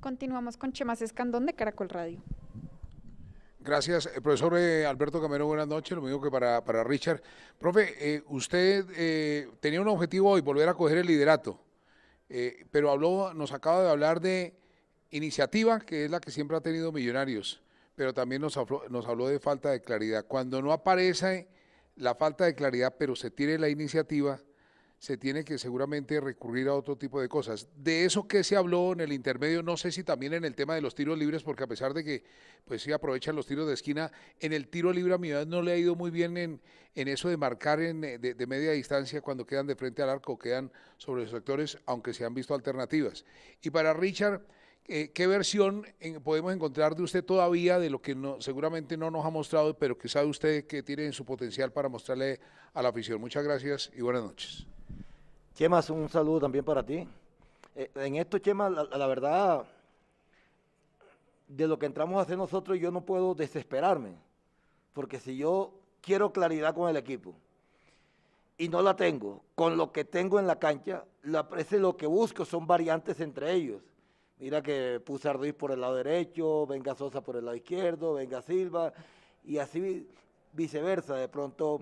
[0.00, 2.20] Continuamos con Chemas Escandón de Caracol Radio.
[3.68, 4.06] Gracias.
[4.06, 5.94] Eh, profesor eh, Alberto Camero, buenas noches.
[5.94, 7.20] Lo mismo que para, Richard.
[7.58, 11.60] Profe, eh, usted tenía un objetivo hoy, volver a coger el liderato,
[12.70, 14.54] pero habló, nos acaba de hablar de
[15.10, 17.60] iniciativa, que es la que siempre ha tenido Millonarios,
[17.94, 20.24] pero también nos nos habló de falta de claridad.
[20.26, 21.48] Cuando no aparece
[21.96, 24.40] la falta de claridad, pero se tiene la iniciativa,
[24.98, 27.68] se tiene que seguramente recurrir a otro tipo de cosas.
[27.76, 30.74] De eso que se habló en el intermedio, no sé si también en el tema
[30.74, 32.24] de los tiros libres, porque a pesar de que
[32.64, 35.62] pues sí aprovechan los tiros de esquina, en el tiro libre a mi edad no
[35.62, 36.60] le ha ido muy bien en,
[36.96, 40.72] en eso de marcar en, de, media distancia cuando quedan de frente al arco, quedan
[40.96, 43.24] sobre los sectores, aunque se han visto alternativas.
[43.62, 44.42] Y para Richard,
[44.84, 45.86] eh, ¿qué versión
[46.24, 49.96] podemos encontrar de usted todavía de lo que no, seguramente no nos ha mostrado, pero
[49.96, 52.40] que sabe usted que tiene en su potencial para mostrarle
[52.74, 53.20] a la afición?
[53.20, 54.66] Muchas gracias y buenas noches.
[55.58, 57.04] Chema, un saludo también para ti.
[57.74, 59.64] Eh, en esto, Chema, la, verdad,
[61.48, 64.14] de lo que entramos a hacer nosotros, yo no puedo desesperarme,
[64.92, 67.34] porque si yo quiero claridad con el equipo
[68.56, 72.44] y no la tengo, con lo que tengo en la cancha, la, lo que busco
[72.44, 73.82] son variantes entre ellos.
[74.38, 78.42] Mira que puse a por el lado derecho, venga Sosa por el lado izquierdo, venga
[78.42, 78.92] Silva,
[79.44, 80.06] y así
[80.52, 81.16] viceversa.
[81.16, 81.80] De pronto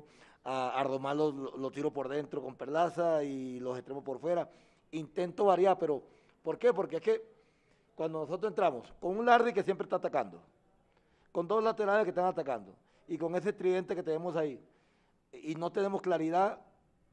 [0.48, 4.48] a Ardomar lo, tiro por dentro con Perlaza y los extremos por fuera.
[4.92, 6.04] Intento variar, pero
[6.44, 6.72] ¿por qué?
[6.72, 7.20] Porque es que
[7.96, 10.40] cuando nosotros entramos con un Larry que siempre está atacando,
[11.32, 12.72] con dos laterales que están atacando
[13.08, 14.62] y con ese tridente que tenemos ahí,
[15.32, 16.60] y no tenemos claridad,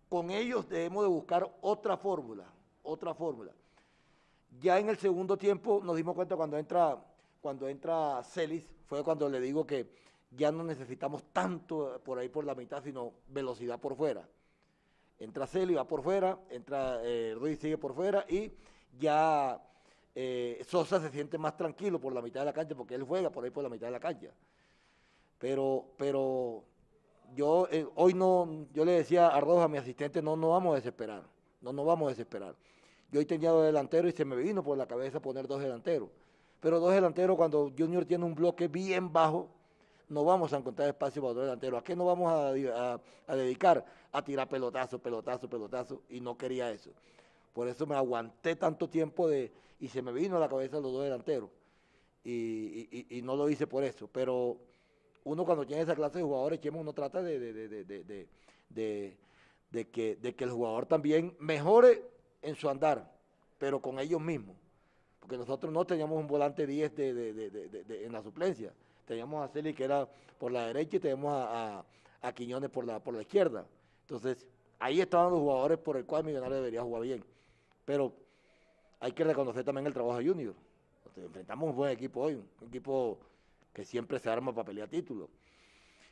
[0.10, 2.46] con ellos debemos de buscar otra fórmula,
[2.84, 3.52] otra fórmula.
[4.62, 7.04] Ya en el segundo tiempo nos dimos cuenta cuando entra,
[7.42, 9.90] cuando entra Celis, fue cuando le digo que
[10.36, 14.28] ya no necesitamos tanto por ahí por la mitad, sino velocidad por fuera.
[15.20, 18.52] Entra Celio, va por fuera, entra eh, Ruiz, sigue por fuera y
[19.00, 19.62] ya
[20.16, 23.30] eh, Sosa se siente más tranquilo por la mitad de la cancha porque él juega
[23.30, 24.32] por ahí por la mitad de la cancha.
[25.38, 26.64] Pero, pero
[27.36, 30.74] yo eh, hoy no, yo le decía a Roja, a mi asistente, no nos vamos
[30.74, 31.24] a desesperar,
[31.62, 32.56] no nos vamos a desesperar.
[33.12, 36.10] Yo hoy tenía dos delanteros y se me vino por la cabeza poner dos delanteros.
[36.60, 39.50] Pero dos delanteros cuando Junior tiene un bloque bien bajo,
[40.14, 41.78] no vamos a encontrar espacio para otro delantero.
[41.78, 42.52] ¿A qué nos vamos a,
[43.36, 43.86] dedicar?
[44.12, 46.92] A tirar pelotazo, pelotazo, pelotazo, y no quería eso.
[47.54, 50.94] Por eso me aguanté tanto tiempo de, y se me vino a la cabeza los
[50.94, 51.50] dos delanteros.
[52.24, 54.08] Y, no lo hice por eso.
[54.08, 54.58] Pero
[55.24, 58.28] uno cuando tiene esa clase de jugadores, uno trata de, de,
[59.90, 62.04] que, de que el jugador también mejore
[62.42, 63.12] en su andar,
[63.58, 64.56] pero con ellos mismos.
[65.20, 68.74] Porque nosotros no teníamos un volante 10 en la suplencia.
[69.06, 71.86] Teníamos a Celi que era por la derecha y teníamos a,
[72.34, 73.66] Quiñones por la, por la izquierda.
[74.02, 74.48] Entonces,
[74.80, 77.24] ahí estaban los jugadores por el cual Millonarios debería jugar bien.
[77.86, 78.14] Pero
[79.00, 80.56] hay que reconocer también el trabajo de Junior.
[81.18, 83.20] enfrentamos un buen equipo hoy, un equipo
[83.74, 85.30] que siempre se arma para pelear títulos.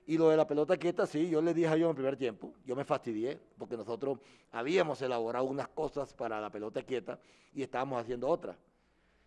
[0.07, 2.17] Y lo de la pelota quieta, sí, yo le dije a ellos en el primer
[2.17, 4.19] tiempo, yo me fastidié, porque nosotros
[4.51, 7.19] habíamos elaborado unas cosas para la pelota quieta
[7.53, 8.57] y estábamos haciendo otras.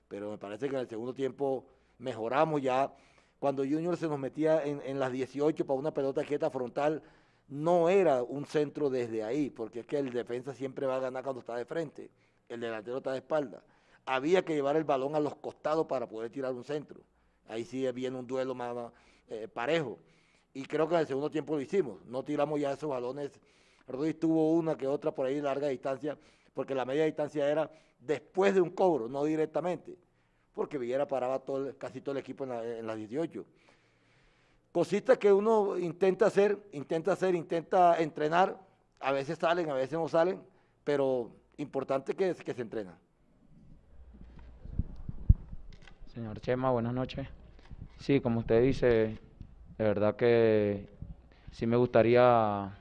[0.09, 1.65] Pero me parece que en el segundo tiempo
[1.99, 2.93] mejoramos ya
[3.39, 7.03] cuando Junior se nos metía en, las 18 para una pelota quieta frontal,
[7.49, 11.23] no era un centro desde ahí, porque es que el defensa siempre va a ganar
[11.23, 12.11] cuando está de frente,
[12.49, 13.63] el delantero está de espalda.
[14.07, 17.01] Había que llevar el balón a los costados para poder tirar un centro.
[17.49, 18.93] Ahí sí viene un duelo más,
[19.29, 19.99] eh, parejo.
[20.53, 22.05] Y creo que en el segundo tiempo lo hicimos.
[22.07, 23.41] No tiramos ya esos balones.
[23.87, 26.17] Ruiz tuvo una que otra por ahí larga distancia,
[26.55, 29.97] porque la media distancia era después de un cobro, no directamente.
[30.55, 33.45] Porque Villera paraba todo, casi todo el equipo en, las 18.
[34.73, 38.59] Cositas que uno intenta hacer, intenta hacer, intenta entrenar.
[39.01, 40.41] A veces salen, a veces no salen,
[40.85, 42.97] pero importante que, que se entrena.
[46.07, 47.27] Señor Chema, buenas noches.
[47.99, 49.19] Sí, como usted dice,
[49.79, 50.89] de verdad que
[51.51, 52.73] sí me gustaría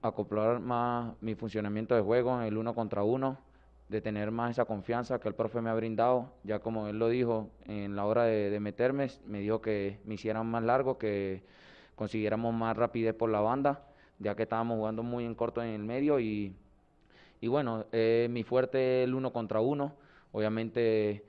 [0.00, 3.38] acoplar más mi funcionamiento de juego en el uno contra uno,
[3.88, 6.32] de tener más esa confianza que el profe me ha brindado.
[6.44, 10.46] Ya como él lo dijo, en la hora de, meterme, me dijo que me hicieran
[10.46, 11.42] más largo, que
[11.94, 13.86] consiguiéramos más rapidez por la banda,
[14.18, 16.54] ya que estábamos jugando muy en corto en el medio y,
[17.40, 19.94] y bueno, mi fuerte el uno contra uno.
[20.32, 21.24] Obviamente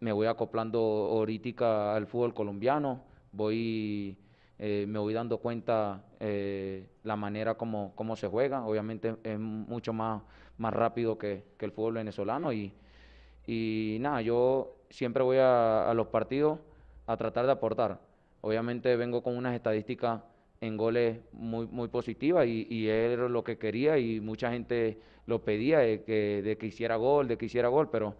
[0.00, 4.16] me voy acoplando ahorita al fútbol colombiano, voy,
[4.58, 9.92] eh, me voy dando cuenta eh, la manera como, cómo se juega, obviamente es mucho
[9.92, 10.22] más,
[10.58, 12.72] más rápido que, el fútbol venezolano y,
[13.46, 16.58] y nada, yo siempre voy a, los partidos
[17.06, 18.00] a tratar de aportar.
[18.40, 20.22] Obviamente vengo con unas estadísticas
[20.60, 25.42] en goles muy, muy positivas y, y era lo que quería y mucha gente lo
[25.42, 28.14] pedía de que, de que hiciera gol, de que hiciera gol, pero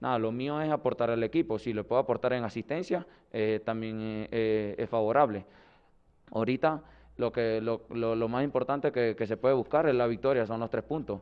[0.00, 1.58] nada, lo mío es aportar al equipo.
[1.58, 5.44] Si le puedo aportar en asistencia, eh, también eh, eh, es favorable.
[6.32, 6.82] Ahorita
[7.16, 10.60] lo, que, lo, lo, más importante que, que, se puede buscar es la victoria, son
[10.60, 11.20] los tres puntos.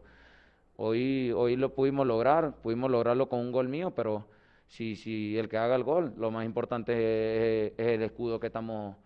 [0.76, 4.26] Hoy, hoy lo pudimos lograr, pudimos lograrlo con un gol mío, pero
[4.66, 8.96] si, si el que haga el gol, lo más importante es, el escudo que estamos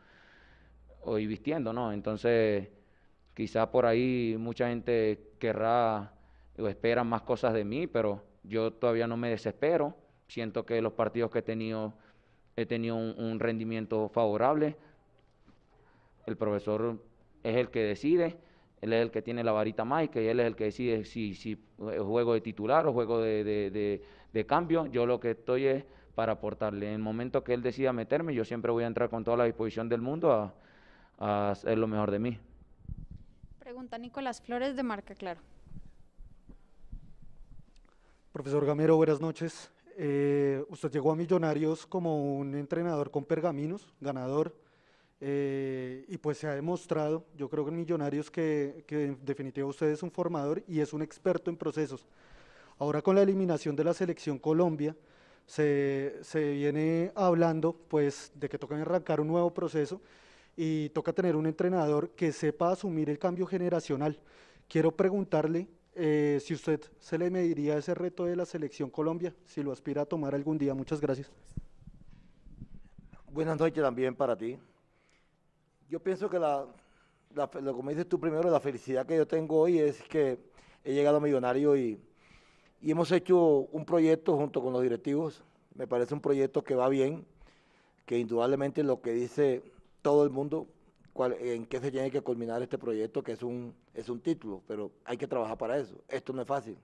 [1.02, 1.92] hoy vistiendo, ¿no?
[1.92, 2.68] Entonces,
[3.34, 6.12] quizá por ahí mucha gente querrá
[6.58, 9.96] o espera más cosas de mí, pero yo todavía no me desespero,
[10.28, 11.94] siento que los partidos que he tenido
[12.56, 14.76] he tenido un, rendimiento favorable.
[16.26, 16.98] El profesor
[17.42, 18.38] es el que decide,
[18.80, 21.34] él es el que tiene la varita mágica y él es el que decide si,
[21.34, 24.00] si juego de titular o juego de,
[24.46, 24.86] cambio.
[24.86, 26.88] Yo lo que estoy es para aportarle.
[26.88, 29.44] En el momento que él decida meterme, yo siempre voy a entrar con toda la
[29.44, 30.54] disposición del mundo a,
[31.18, 32.38] a hacer lo mejor de mí.
[33.58, 35.40] Pregunta Nicolás Flores de Marca Claro.
[38.34, 39.70] Profesor Gamero, buenas noches.
[39.96, 44.56] Eh, usted llegó a Millonarios como un entrenador con pergaminos, ganador,
[45.20, 49.66] eh, y pues se ha demostrado, yo creo que en Millonarios, que, que, en definitiva
[49.66, 52.06] usted es un formador y es un experto en procesos.
[52.78, 54.96] Ahora con la eliminación de la selección Colombia,
[55.46, 60.00] se, se viene hablando pues de que toca arrancar un nuevo proceso
[60.56, 64.18] y toca tener un entrenador que sepa asumir el cambio generacional.
[64.68, 69.62] Quiero preguntarle eh, si usted se le mediría ese reto de la selección Colombia, si
[69.62, 70.74] lo aspira a tomar algún día.
[70.74, 71.30] Muchas gracias.
[73.30, 74.58] Buenas noches también para ti.
[75.88, 76.66] Yo pienso que la,
[77.34, 80.38] lo como dices tú primero, la felicidad que yo tengo hoy es que
[80.84, 81.98] he llegado a Millonario y,
[82.80, 85.42] y hemos hecho un proyecto junto con los directivos.
[85.74, 87.24] Me parece un proyecto que va bien,
[88.06, 89.62] que indudablemente lo que dice
[90.02, 90.66] todo el mundo
[91.40, 94.90] en qué se tiene que culminar este proyecto, que es un, es un título, pero
[95.04, 95.94] hay que trabajar para eso.
[96.08, 96.76] Esto no es fácil.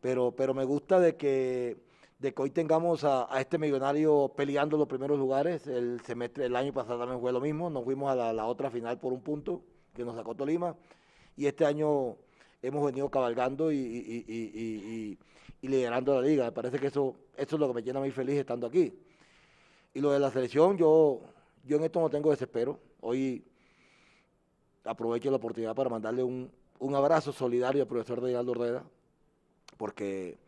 [0.00, 1.76] Pero, pero me gusta de que,
[2.18, 5.66] de que hoy tengamos a, este millonario peleando los primeros lugares.
[5.66, 7.70] El semestre el año pasado también fue lo mismo.
[7.70, 9.62] Nos fuimos a la, otra final por un punto
[9.94, 10.76] que nos sacó Tolima.
[11.36, 12.16] Y este año
[12.62, 15.18] hemos venido cabalgando y,
[15.62, 16.44] liderando la liga.
[16.46, 18.92] Me parece que eso, eso es lo que me llena muy feliz estando aquí.
[19.92, 21.20] Y lo de la selección, yo,
[21.64, 22.78] yo en esto no tengo desespero.
[23.00, 23.44] Hoy
[24.86, 26.50] aprovecho la oportunidad para mandarle un,
[26.94, 28.84] abrazo solidario al profesor Reinaldo Rueda,
[29.76, 30.38] porque,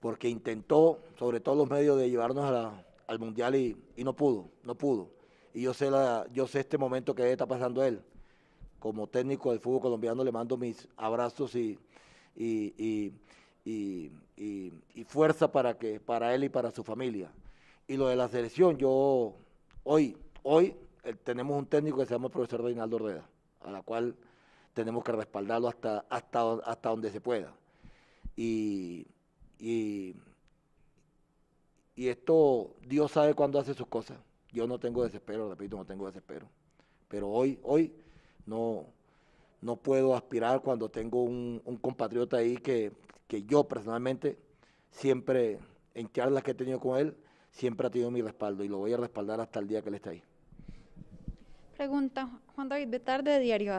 [0.00, 2.72] porque intentó, sobre todo los medios, de llevarnos
[3.06, 5.10] al Mundial y, no pudo, no pudo.
[5.54, 8.00] Y yo sé, la, yo sé este momento que está pasando él.
[8.78, 11.78] Como técnico del fútbol colombiano le mando mis abrazos y,
[12.36, 13.12] y,
[13.64, 17.32] y fuerza para, que, para él y para su familia.
[17.88, 19.34] Y lo de la selección, yo
[19.82, 23.26] hoy, hoy eh, tenemos un técnico que se llama el profesor Reinaldo Ordeda,
[23.62, 24.14] a la cual
[24.74, 27.52] tenemos que respaldarlo hasta, hasta, hasta donde se pueda.
[28.36, 29.06] Y,
[29.58, 30.16] y,
[31.96, 34.18] esto, Dios sabe cuándo hace sus cosas.
[34.52, 36.48] Yo no tengo desespero, repito, no tengo desespero.
[37.08, 37.92] Pero hoy, hoy
[38.46, 38.86] no,
[39.60, 42.92] no puedo aspirar cuando tengo un, un compatriota ahí que,
[43.26, 44.38] que yo personalmente
[44.90, 45.58] siempre,
[45.94, 47.16] en charlas que he tenido con él,
[47.50, 49.94] siempre ha tenido mi respaldo y lo voy a respaldar hasta el día que él
[49.96, 50.22] esté ahí.
[51.76, 53.74] Pregunta Juan David Betarde de Diario.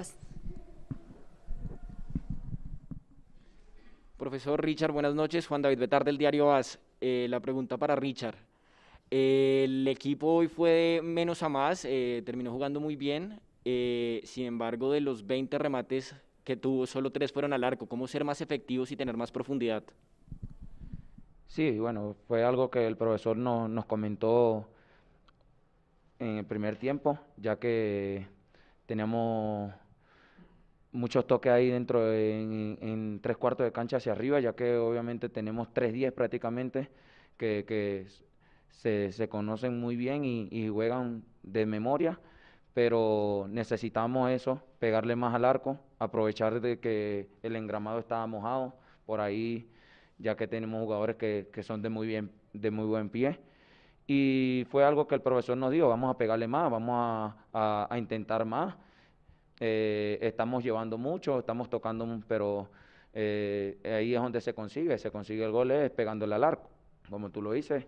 [4.20, 5.48] Profesor Richard, buenas noches.
[5.48, 6.78] Juan David Betar del Diario AS.
[7.00, 8.36] Eh, la pregunta para Richard.
[9.12, 13.40] el equipo hoy fue menos a más, eh, terminó jugando muy bien.
[13.66, 17.88] eh, sin embargo, de los 20 remates que tuvo, solo 3 fueron al arco.
[17.88, 19.84] ¿Cómo ser más efectivos y tener más profundidad?
[21.48, 24.70] Sí, bueno, fue algo que el profesor no- nos comentó
[26.20, 28.26] en el primer tiempo, ya que
[28.86, 29.72] teníamos
[30.92, 35.30] muchos toques ahí dentro de- en, tres cuartos de cancha hacia arriba, ya que obviamente
[35.30, 36.90] tenemos tres 10 prácticamente
[37.38, 38.08] que,
[38.70, 42.20] se, conocen muy bien y, juegan de memoria,
[42.74, 48.76] pero necesitamos eso, pegarle más al arco, aprovechar de que el engramado estaba mojado,
[49.06, 49.70] por ahí
[50.18, 53.40] ya que tenemos jugadores que, que son de muy bien, de muy buen pie.
[54.08, 57.98] Y fue algo que el profesor nos dijo, vamos a pegarle más, vamos a- a
[57.98, 58.76] intentar más.
[59.60, 62.70] Eh, estamos llevando mucho, estamos tocando, pero
[63.14, 66.70] eh, ahí es donde se consigue, se consigue el gol es pegándole al arco,
[67.10, 67.86] como tú lo dices.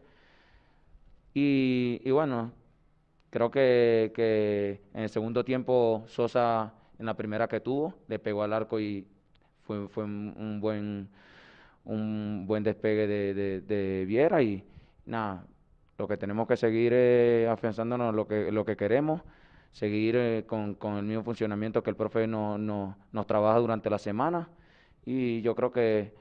[1.34, 2.52] Y, bueno,
[3.30, 8.54] creo que, en el segundo tiempo Sosa, en la primera que tuvo, le pegó al
[8.54, 9.08] arco y
[9.64, 11.08] fue, fue un, buen,
[11.86, 14.64] un buen despegue de, Viera y
[15.06, 15.46] nada,
[15.98, 19.22] lo que tenemos que seguir es afianzándonos lo que, lo que queremos,
[19.72, 23.90] seguir eh, con, con el mismo funcionamiento que el profe no- no- nos trabaja durante
[23.90, 24.50] la semana
[25.06, 26.14] y yo creo que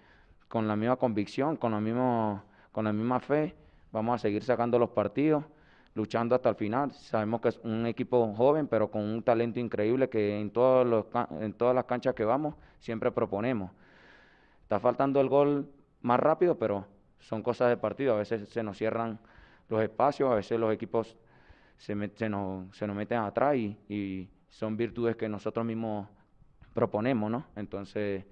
[0.48, 3.54] con la misma convicción, con la misma, con la misma fe,
[3.92, 5.44] vamos a seguir sacando los partidos,
[5.94, 6.92] luchando hasta el final.
[6.92, 11.06] Sabemos que es un equipo joven, pero con un talento increíble que en, todos los,
[11.40, 13.70] en todas las canchas que vamos siempre proponemos.
[14.62, 15.68] Está faltando el gol
[16.02, 16.86] más rápido, pero
[17.18, 18.14] son cosas de partido.
[18.14, 19.18] A veces se nos cierran
[19.68, 21.16] los espacios, a veces los equipos
[21.80, 26.06] se, met- se nos, se nos meten atrás y, y son virtudes que nosotros mismos
[26.74, 27.46] proponemos, ¿no?
[27.56, 28.24] Entonces,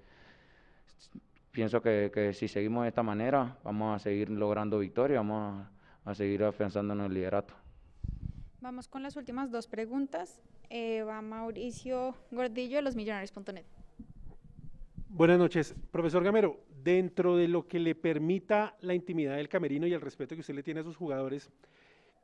[1.51, 5.66] pienso que, que si seguimos de esta manera, vamos a seguir logrando victorias, vamos
[6.05, 7.55] a, a seguir afianzándonos en el liderato.
[8.61, 10.40] Vamos con las últimas dos preguntas.
[10.68, 13.64] Eh, va Mauricio Gordillo de losmillonarios.net.
[15.09, 16.61] Buenas noches, profesor Gamero.
[16.84, 20.55] Dentro de lo que le permita la intimidad del camerino y el respeto que usted
[20.55, 21.51] le tiene a sus jugadores,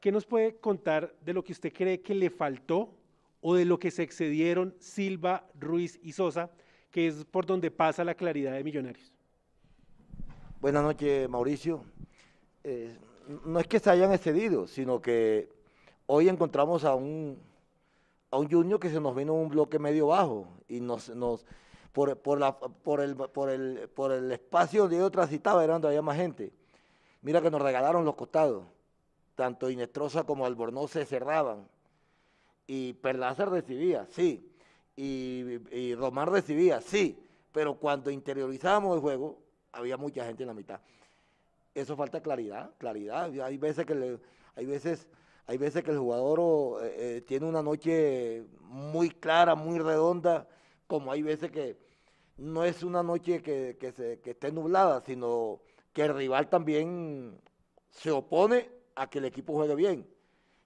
[0.05, 2.91] ¿qué nos puede contar de lo que usted cree que le faltó
[3.41, 6.51] o de lo que se excedieron Silva, Ruiz y Sosa,
[6.91, 9.11] que es por donde pasa la claridad de Millonarios?
[10.61, 11.87] Buenas noches, Mauricio.
[12.65, 12.99] Eh,
[13.47, 15.49] no es que se hayan excedido, sino que
[16.05, 17.39] hoy encontramos a un,
[18.31, 21.47] a un Junior que se nos vino un bloque medio bajo y nos, nos
[21.93, 25.89] por, por, la, por, el, por, el, por el espacio donde yo transitaba era donde
[25.89, 26.53] había más gente.
[27.23, 28.67] Mira que nos regalaron los costados.
[29.35, 31.69] Tanto Inestrosa como Albornoz se cerraban.
[32.67, 34.51] Y Perlaza recibía, sí.
[34.97, 37.19] Y, y Román recibía, sí.
[37.53, 39.39] Pero cuando interiorizábamos el juego,
[39.73, 40.81] había mucha gente en la mitad.
[41.75, 43.31] Eso falta claridad, claridad.
[43.41, 44.19] Hay veces que
[44.57, 45.09] hay veces,
[45.47, 50.47] hay veces que el jugador eh, eh, tiene una noche muy clara, muy redonda,
[50.87, 51.77] como hay veces que
[52.37, 53.77] no es una noche que
[54.25, 55.61] esté nublada, sino
[55.93, 57.41] que el rival también
[57.91, 60.07] se opone a que el equipo juegue bien.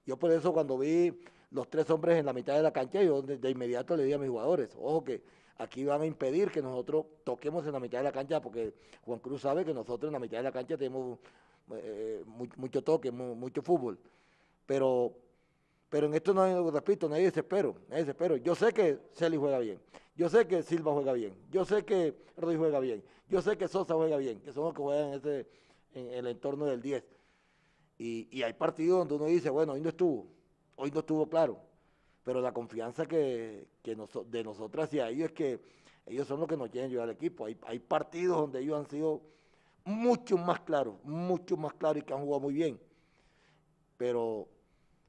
[0.07, 1.13] Yo por eso cuando vi
[1.51, 4.19] los tres hombres en la mitad de la cancha, yo de, inmediato le dije a
[4.19, 5.23] mis jugadores, ojo que
[5.59, 8.75] aquí van a impedir que nosotros toquemos en la mitad de la cancha, porque
[9.05, 11.19] Juan Cruz sabe que nosotros en la mitad de la cancha tenemos
[11.73, 13.99] eh, mu- mucho toque, mu- mucho fútbol.
[14.67, 15.13] Pero,
[15.89, 18.37] pero en esto no hay, repito, nadie desespero, nadie desespero.
[18.37, 19.81] Yo sé que Celi juega bien,
[20.15, 23.69] yo sé que Silva juega bien, yo sé que Ruiz juega bien, yo sé que
[23.69, 25.47] Sosa juega bien, que son los que juegan en, ese,
[25.95, 27.05] en el entorno del 10.
[27.99, 30.27] Y, hay partidos donde uno dice, bueno, hoy no estuvo,
[30.77, 31.59] hoy no estuvo claro,
[32.23, 33.97] pero la confianza que, que
[34.27, 35.61] de nosotros hacia ellos es que
[36.07, 37.47] ellos son los que nos quieren llevar al equipo.
[37.47, 39.21] Hay, hay partidos donde ellos han sido
[39.85, 42.79] mucho más claros, mucho más claros y que han jugado muy bien.
[43.97, 44.47] Pero,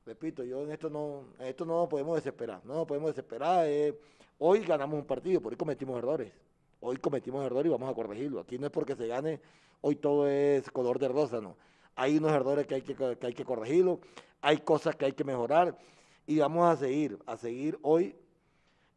[0.06, 3.66] repito, yo en esto no, en esto no podemos desesperar, no podemos desesperar.
[3.68, 3.98] eh,
[4.40, 6.34] hoy ganamos un partido, por hoy cometimos errores.
[6.82, 8.40] Hoy cometimos errores y vamos a corregirlo.
[8.40, 9.40] Aquí no es porque se gane,
[9.82, 11.56] hoy todo es color de rosa, no.
[11.96, 14.00] Hay unos errores que hay que, que hay que corregirlo,
[14.42, 15.78] hay cosas que hay que mejorar
[16.26, 18.16] y vamos a seguir, a seguir hoy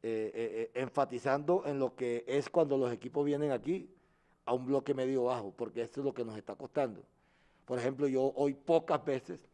[0.04, 3.88] eh, eh, eh, enfatizando en lo que es cuando los equipos vienen aquí
[4.44, 7.02] a un bloque medio bajo, porque esto es lo que nos está costando.
[7.64, 9.46] Por ejemplo, yo hoy pocas veces,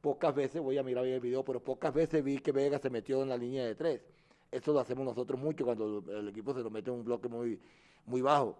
[0.00, 2.90] pocas veces, voy a mirar bien el video, pero pocas veces vi que Vega se
[2.90, 4.00] metió en la línea de tres.
[4.52, 7.60] Eso lo hacemos nosotros mucho cuando el equipo se lo mete en un bloque muy,
[8.06, 8.56] muy bajo.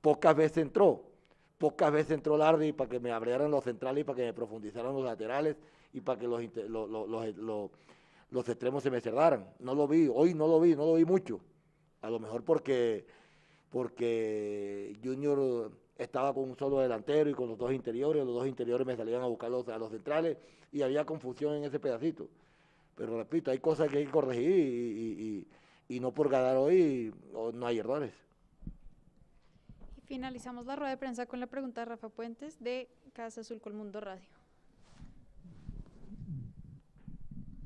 [0.00, 1.02] Pocas veces entró,
[1.62, 4.92] pocas veces entró Lardi para que me abrieran los centrales y para que me profundizaran
[4.92, 5.56] los laterales
[5.92, 6.90] y para que los, los,
[7.36, 7.70] los-
[8.30, 9.46] los extremos se me cerraran.
[9.60, 11.38] No lo vi, hoy no lo vi, no lo vi mucho.
[12.00, 13.04] A lo mejor porque,
[13.70, 18.86] porque Junior estaba con un solo delantero y con los dos interiores, los dos interiores
[18.86, 20.36] me salían a buscar los, a los centrales
[20.72, 22.28] y había confusión en ese pedacito.
[22.96, 25.46] Pero repito, hay cosas que hay que corregir y,
[25.88, 27.12] y no por ganar hoy
[27.54, 28.12] no hay errores.
[30.12, 33.98] Finalizamos la rueda de prensa con la pregunta de Rafa Puentes de Casa Azul Mundo
[33.98, 34.28] Radio.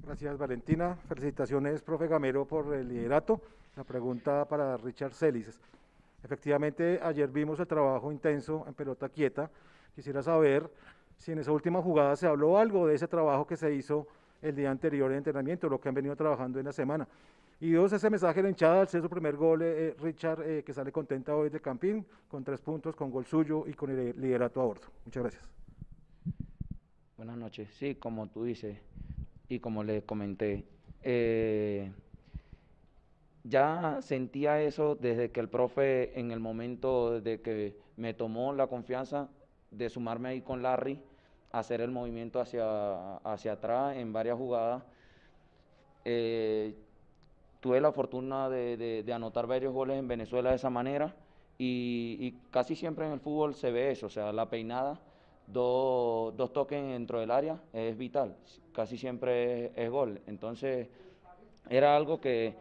[0.05, 3.41] Gracias Valentina, felicitaciones profe Gamero por el liderato.
[3.75, 5.59] La pregunta para Richard Celis.
[6.23, 9.51] Efectivamente, ayer vimos el trabajo intenso en pelota quieta.
[9.97, 10.71] Quisiera saber
[11.17, 14.07] si en esa última jugada se habló algo de ese trabajo que se hizo
[14.41, 17.09] el día anterior de entrenamiento, lo que han venido trabajando en la semana.
[17.59, 20.63] Y dos, ese mensaje de hinchada al ser su primer gol, eh, eh, Richard, eh,
[20.63, 24.21] que sale contenta hoy de Campín, con tres puntos, con gol suyo y con el
[24.21, 24.89] liderato a bordo.
[25.07, 25.49] Muchas gracias.
[27.17, 27.71] Buenas noches.
[27.73, 28.79] Sí, como tú dices
[29.49, 30.67] y como le comenté,
[33.45, 38.67] ya sentía eso desde que el profe, en el momento de que me tomó la
[38.67, 39.31] confianza
[39.71, 41.01] de sumarme ahí con Larry,
[41.53, 44.83] hacer el movimiento hacia, hacia atrás en varias jugadas.
[47.61, 51.15] Tuve la fortuna de, anotar varios goles en Venezuela de esa manera
[51.59, 55.01] y, casi siempre en el fútbol se ve eso, o sea, la peinada,
[55.47, 58.37] dos, toques dentro del área es vital,
[58.73, 60.21] casi siempre es, gol.
[60.27, 60.89] Entonces
[61.71, 62.55] era algo que,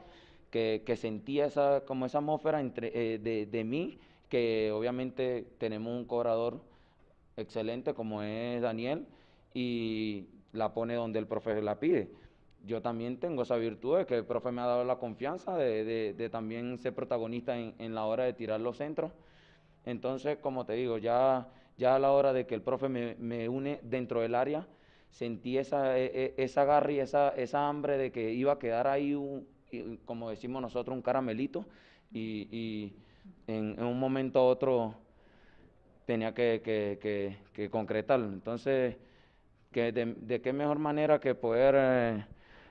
[0.95, 6.61] sentía esa, como esa atmósfera entre, eh, de, de mí, que obviamente tenemos un cobrador
[7.37, 9.05] excelente como es Daniel
[9.53, 12.09] y la pone donde el profe la pide
[12.65, 16.29] yo también tengo esa virtud de que el profe me ha dado la confianza de,
[16.31, 19.11] también ser protagonista en, la hora de tirar los centros.
[19.85, 21.47] Entonces, como te digo, ya,
[21.77, 24.67] ya a la hora de que el profe me, une dentro del área,
[25.11, 28.87] sentí esa, e, e, esa garra y esa, esa hambre de que iba a quedar
[28.87, 29.47] ahí, un,
[30.05, 31.65] como decimos nosotros, un caramelito
[32.11, 32.93] y,
[33.47, 34.95] en, un momento u otro
[36.05, 37.37] tenía que,
[37.69, 38.25] concretarlo.
[38.25, 38.95] Entonces,
[39.71, 41.75] que de, qué mejor manera que poder...
[41.77, 42.25] Eh,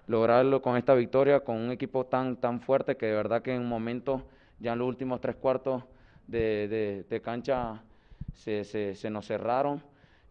[0.07, 3.63] lograrlo con esta victoria, con un equipo tan, tan fuerte que de verdad que en
[3.63, 4.23] un momento,
[4.61, 5.83] ya en los últimos tres cuartos
[6.27, 7.83] de, de, cancha,
[8.35, 9.83] se, se, nos cerraron,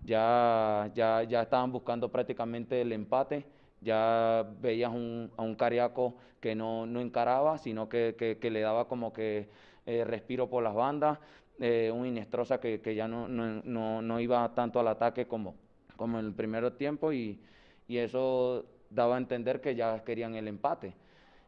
[0.03, 3.45] ya, ya, ya estaban buscando prácticamente el empate,
[3.81, 8.87] ya veías un, a un Cariaco que no, no encaraba, sino que, que, le daba
[8.87, 9.49] como que
[9.85, 11.19] eh, respiro por las bandas,
[11.59, 15.55] eh, un Inestrosa que, que ya no, no, no, iba tanto al ataque como,
[15.95, 17.39] como en el primer tiempo y,
[17.87, 20.93] y eso daba a entender que ya querían el empate.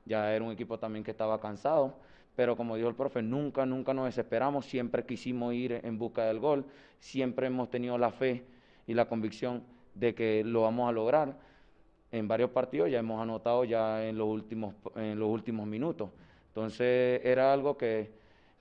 [0.06, 1.96] Ya era un equipo también que estaba cansado,
[2.36, 6.40] pero como dijo el profe, nunca, nunca nos desesperamos, siempre quisimos ir en busca del
[6.40, 6.66] gol,
[7.00, 8.44] siempre hemos tenido la fe
[8.88, 9.64] y la convicción
[9.96, 11.38] de que lo vamos a lograr.
[12.12, 16.10] En varios partidos ya hemos anotado ya en los últimos, en los últimos minutos.
[16.50, 18.12] Entonces era algo que,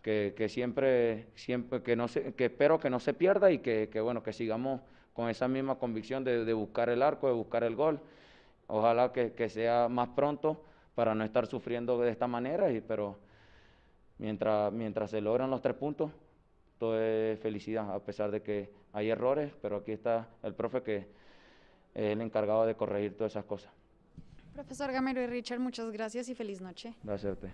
[0.03, 4.01] que, siempre, siempre que, no se, que espero que no se pierda y que, que
[4.01, 4.81] bueno, que sigamos
[5.13, 8.01] con esa misma convicción de, de buscar el arco, de buscar el gol
[8.67, 13.19] Ojalá que, sea más pronto para no estar sufriendo de esta manera, y, pero
[14.19, 16.11] mientras, mientras se logran los tres puntos,
[16.79, 20.97] todo es felicidad, a pesar de que hay errores, pero aquí está el profe que
[21.95, 23.71] es el encargado de corregir todas esas cosas.
[24.55, 26.95] Profesor Gamero y Richard, muchas gracias y feliz noche.
[27.03, 27.51] Gracias a usted.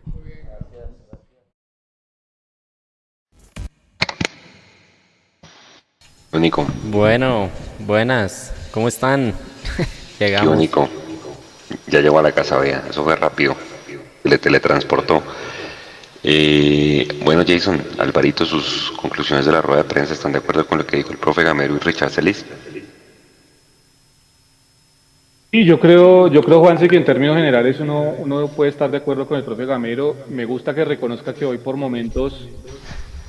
[6.32, 6.64] Único.
[6.90, 7.48] Bueno,
[7.80, 9.32] buenas, ¿cómo están?
[10.20, 10.54] Llegamos.
[10.54, 10.99] único.
[11.91, 13.57] Ya llegó a la casa, vea, eso fue rápido.
[14.22, 15.22] Le teletransportó.
[17.24, 20.86] Bueno, Jason, Alvarito, sus conclusiones de la rueda de prensa están de acuerdo con lo
[20.86, 22.45] que dijo el profe Gamero y Richard Celis.
[25.51, 28.99] Sí, yo creo, yo creo, Juanse, que en términos generales uno, uno puede estar de
[28.99, 30.14] acuerdo con el profe Gamero.
[30.28, 32.49] Me gusta que reconozca que hoy por momentos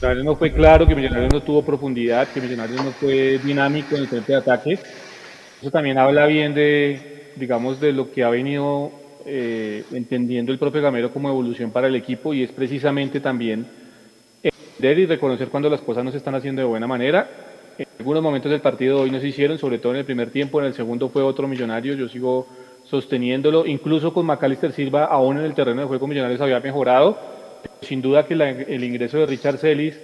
[0.02, 4.02] Millonarios no fue claro, que Millonarios no tuvo profundidad, que Millonarios no fue dinámico en
[4.02, 4.80] el frente de ataque.
[5.62, 8.92] Eso también habla bien de, digamos, de lo que ha venido
[9.26, 13.66] eh, entendiendo el propio Gamero como evolución para el equipo y es precisamente también
[14.42, 17.30] entender y reconocer cuando las cosas no se están haciendo de buena manera.
[17.78, 20.60] En algunos momentos del partido hoy no se hicieron, sobre todo en el primer tiempo,
[20.60, 22.48] en el segundo fue otro millonario, yo sigo
[22.86, 27.18] sosteniéndolo, incluso con Macalister Silva, aún en el terreno de juego Millonarios había mejorado,
[27.82, 30.00] sin duda que el ingreso de Richard Celis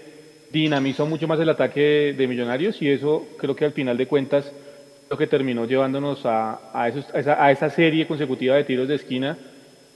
[0.51, 4.53] dinamizó mucho más el ataque de Millonarios y eso creo que al final de cuentas
[5.09, 9.37] lo que terminó llevándonos a, a, esa, a, esa, serie consecutiva de tiros de esquina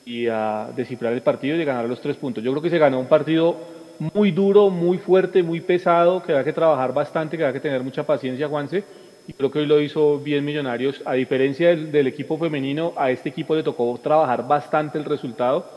[0.05, 2.43] y a descifrar el partido y ganar los tres puntos.
[2.43, 3.57] Yo creo que se ganó un partido
[3.99, 7.83] muy duro, muy fuerte, muy pesado, que había que trabajar bastante, que había que tener
[7.83, 8.83] mucha paciencia, Juanse,
[9.27, 11.01] y creo que hoy lo hizo bien Millonarios.
[11.05, 15.69] A diferencia del, equipo femenino, a este equipo le tocó trabajar bastante el resultado.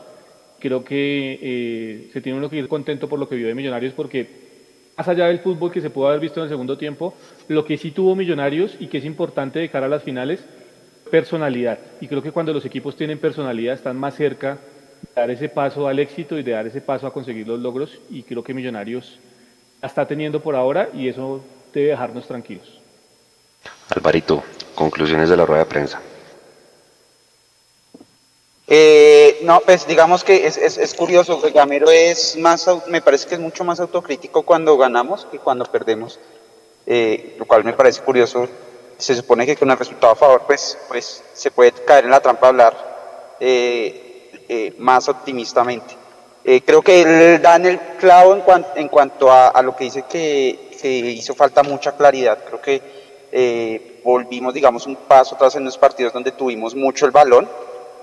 [0.59, 3.93] Creo que eh, se tiene uno que ir contento por lo que vio de Millonarios
[3.93, 4.44] porque
[4.97, 7.13] más allá del fútbol que se pudo haber visto en el segundo tiempo,
[7.47, 10.43] lo que sí tuvo Millonarios y que es importante de cara a las finales,
[11.11, 11.79] personalidad.
[12.01, 14.57] Y creo que cuando los equipos tienen personalidad están más cerca
[15.01, 17.97] de dar ese paso al éxito y de dar ese paso a conseguir los logros.
[18.09, 19.19] Y creo que Millonarios
[19.81, 21.43] la está teniendo por ahora y eso
[21.73, 22.79] debe dejarnos tranquilos.
[23.95, 24.43] Alvarito,
[24.73, 26.01] conclusiones de la rueda de prensa.
[28.67, 33.35] Eh, no, pues digamos que es, es, es curioso, Gamero es más, me parece que
[33.35, 36.19] es mucho más autocrítico cuando ganamos que cuando perdemos,
[36.87, 38.47] eh, lo cual me parece curioso.
[38.97, 42.21] Se supone que con el resultado a favor, pues, pues se puede caer en la
[42.21, 45.95] trampa de hablar eh, más optimistamente.
[46.65, 50.69] creo que él en el clavo en, en cuanto a, a, lo que dice que,
[50.81, 52.39] que, hizo falta mucha claridad.
[52.45, 57.49] Creo que volvimos, digamos, un paso atrás en los partidos donde tuvimos mucho el balón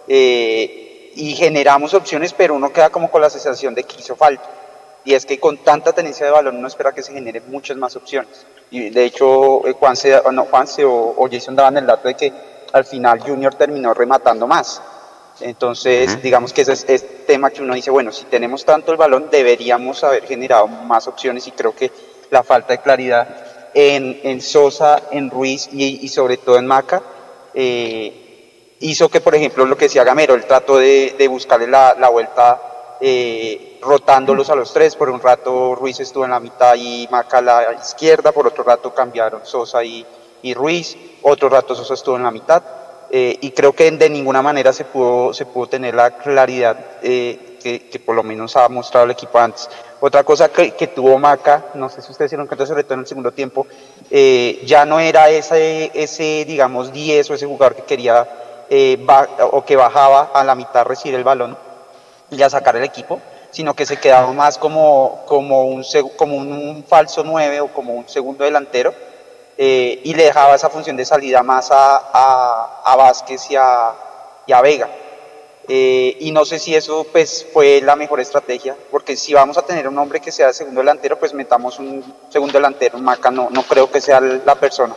[0.09, 4.49] eh, y generamos opciones, pero uno queda como con la sensación de que hizo falta.
[5.05, 7.97] Y es que con tanta tenencia de balón uno espera que se generen muchas más
[7.97, 8.47] opciones.
[8.71, 12.33] Y de hecho, eh, Juanse, no, o, o, Jason daban el dato de que
[12.73, 14.81] al final Junior terminó rematando más.
[15.41, 18.99] Entonces, digamos que ese es, es tema que uno dice, bueno, si tenemos tanto el
[18.99, 21.91] balón, deberíamos haber generado más opciones y creo que
[22.31, 23.29] la falta de claridad
[23.75, 27.03] en, en Sosa, en Ruiz y, y sobre todo en Maca,
[27.55, 28.22] eh,
[28.83, 32.09] hizo que, por ejemplo, lo que decía Gamero, el trato de, de buscarle la, la
[32.09, 32.61] vuelta
[33.01, 34.95] eh, rotándolos a los tres.
[34.97, 38.65] Por un rato Ruiz estuvo en la mitad y Maca a la izquierda, por otro
[38.65, 40.07] rato cambiaron Sosa y,
[40.43, 42.63] y Ruiz, otro rato Sosa estuvo en la mitad.
[43.15, 47.59] Eh, y creo que de ninguna manera se pudo, se pudo tener la claridad eh,
[47.63, 49.69] que, que, por lo menos ha mostrado el equipo antes.
[50.01, 52.95] Otra cosa que, que tuvo Maca, no sé si ustedes se dieron cuenta, sobre todo
[52.95, 53.67] en el segundo tiempo,
[54.11, 58.27] eh, ya no era ese, ese, digamos, 10 o ese jugador que quería
[58.75, 58.97] eh,
[59.51, 61.59] o que bajaba a la mitad recibir el balón
[62.31, 63.21] y a sacar el equipo,
[63.51, 68.95] sino que se quedaba más como, como, un, falso 9 o como un segundo delantero
[69.59, 73.93] eh, y le dejaba esa función de salida más a, a, a Vázquez y a,
[74.47, 74.89] y a Vega.
[75.69, 79.67] Eh, y no sé si eso pues fue la mejor estrategia, porque si vamos a
[79.67, 83.65] tener un hombre que sea segundo delantero, pues metamos un segundo delantero, Maca no, no
[83.65, 84.97] creo que sea la persona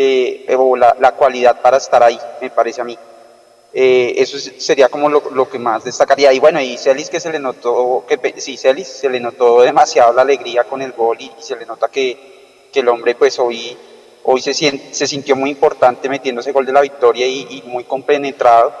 [0.00, 2.96] eh, o la, la, cualidad para estar ahí, me parece a mí.
[3.72, 6.32] Eh, eso sería como lo, lo, que más destacaría.
[6.32, 10.12] Y bueno, y Celis que se le notó, que sí, Celis se le notó demasiado
[10.12, 13.40] la alegría con el gol y, y se le nota que, que, el hombre pues
[13.40, 13.76] hoy,
[14.22, 17.62] hoy se, siente, se sintió muy importante metiendo ese gol de la victoria y, y
[17.66, 18.72] muy compenetrado.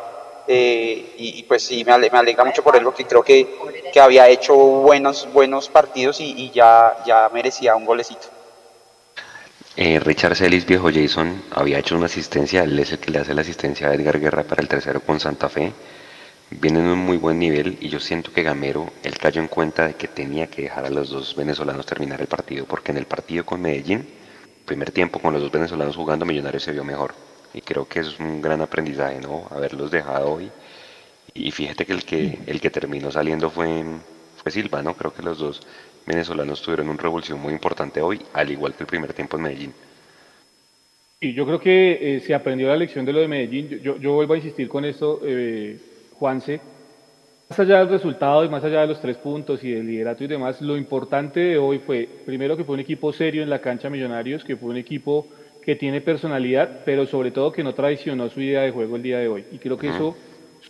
[0.46, 3.58] Eh, y, y, pues sí, me alegra, me alegra, mucho por él porque creo que,
[3.92, 8.37] que había hecho buenos, buenos partidos y, y ya, ya merecía un golecito.
[9.80, 13.32] Eh, Richard Celis, viejo Jason, había hecho una asistencia, él es el que le hace
[13.32, 15.72] la asistencia a Edgar Guerra para el tercero con Santa Fe.
[16.50, 19.86] Viene en un muy buen nivel y yo siento que Gamero, él cayó en cuenta
[19.86, 23.06] de que tenía que dejar a los dos venezolanos terminar el partido, porque en el
[23.06, 24.04] partido con Medellín,
[24.64, 27.14] primer tiempo con los dos venezolanos jugando, Millonarios se vio mejor.
[27.54, 29.46] Y creo que es un gran aprendizaje, ¿no?
[29.48, 30.50] Haberlos dejado hoy.
[31.34, 33.84] Y fíjate que el que, el que terminó saliendo fue,
[34.42, 34.94] fue Silva, ¿no?
[34.94, 35.60] Creo que los dos
[36.08, 39.72] venezolanos tuvieron una revolución muy importante hoy, al igual que el primer tiempo en Medellín.
[41.20, 43.68] Y yo creo que eh, se aprendió la lección de lo de Medellín.
[43.82, 45.78] Yo, yo vuelvo a insistir con esto, eh,
[46.18, 46.60] Juanse.
[47.50, 50.26] Más allá del resultado y más allá de los tres puntos y del liderato y
[50.26, 53.88] demás, lo importante de hoy fue, primero, que fue un equipo serio en la cancha
[53.88, 55.26] Millonarios, que fue un equipo
[55.64, 59.18] que tiene personalidad, pero sobre todo que no traicionó su idea de juego el día
[59.18, 59.44] de hoy.
[59.50, 60.16] Y creo que eso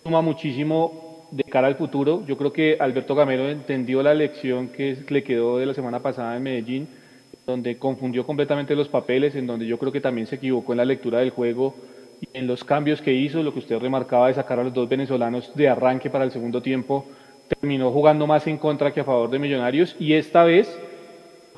[0.03, 2.25] suma muchísimo de cara al futuro.
[2.27, 6.37] Yo creo que Alberto Gamero entendió la lección que le quedó de la semana pasada
[6.37, 6.89] en Medellín,
[7.47, 10.85] donde confundió completamente los papeles, en donde yo creo que también se equivocó en la
[10.85, 11.75] lectura del juego
[12.21, 14.89] y en los cambios que hizo, lo que usted remarcaba de sacar a los dos
[14.89, 17.07] venezolanos de arranque para el segundo tiempo,
[17.49, 20.79] terminó jugando más en contra que a favor de Millonarios y esta vez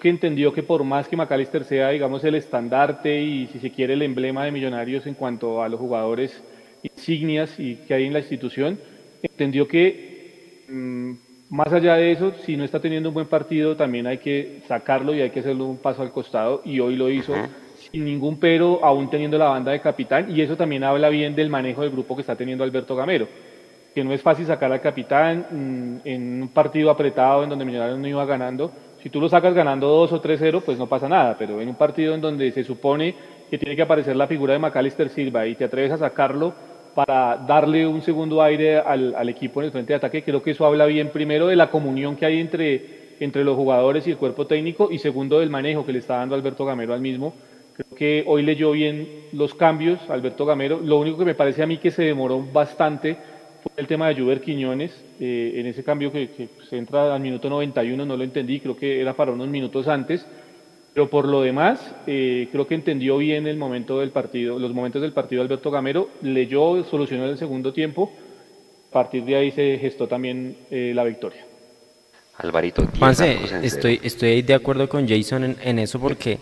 [0.01, 3.95] que entendió que por más que McAllister sea, digamos, el estandarte y si se quiere
[3.95, 6.43] el emblema de Millonarios en cuanto a los jugadores
[6.83, 8.79] insignias y que hay en la institución,
[9.23, 11.13] entendió que mmm,
[11.51, 15.15] más allá de eso, si no está teniendo un buen partido, también hay que sacarlo
[15.15, 17.49] y hay que hacerlo un paso al costado y hoy lo hizo uh -huh.
[17.91, 21.51] sin ningún pero, aún teniendo la banda de capitán y eso también habla bien del
[21.51, 23.27] manejo del grupo que está teniendo Alberto Gamero,
[23.95, 27.99] que no es fácil sacar al capitán mmm, en un partido apretado en donde Millonarios
[27.99, 28.71] no iba ganando.
[29.03, 31.75] Si tú lo sacas ganando 2 o 3-0, pues no pasa nada, pero en un
[31.75, 33.15] partido en donde se supone
[33.51, 36.53] que tiene que aparecer la figura de Macalister Silva y te atreves a sacarlo,
[36.95, 40.23] para darle un segundo aire al, al, equipo en el frente de ataque.
[40.23, 44.07] Creo que eso habla bien, primero, de la comunión que hay entre, entre los jugadores
[44.07, 47.01] y el cuerpo técnico, y segundo, del manejo que le está dando Alberto Gamero al
[47.01, 47.35] mismo.
[47.75, 50.81] Creo que hoy leyó bien los cambios Alberto Gamero.
[50.81, 53.17] Lo único que me parece a mí que se demoró bastante
[53.63, 57.21] fue el tema de Juber Quiñones, eh, en ese cambio que, que se entra al
[57.21, 60.27] minuto 91, no lo entendí, creo que era para unos minutos antes,
[60.93, 65.03] pero por lo demás, eh, creo que entendió bien el momento del partido, los momentos
[65.03, 68.13] del partido Alberto Gamero, leyó, solucionó el segundo tiempo,
[68.89, 71.45] a partir de ahí se gestó también eh, la victoria.
[72.39, 76.39] Alvarito, Juanse, estoy, estoy de acuerdo con Jason en, en, eso porque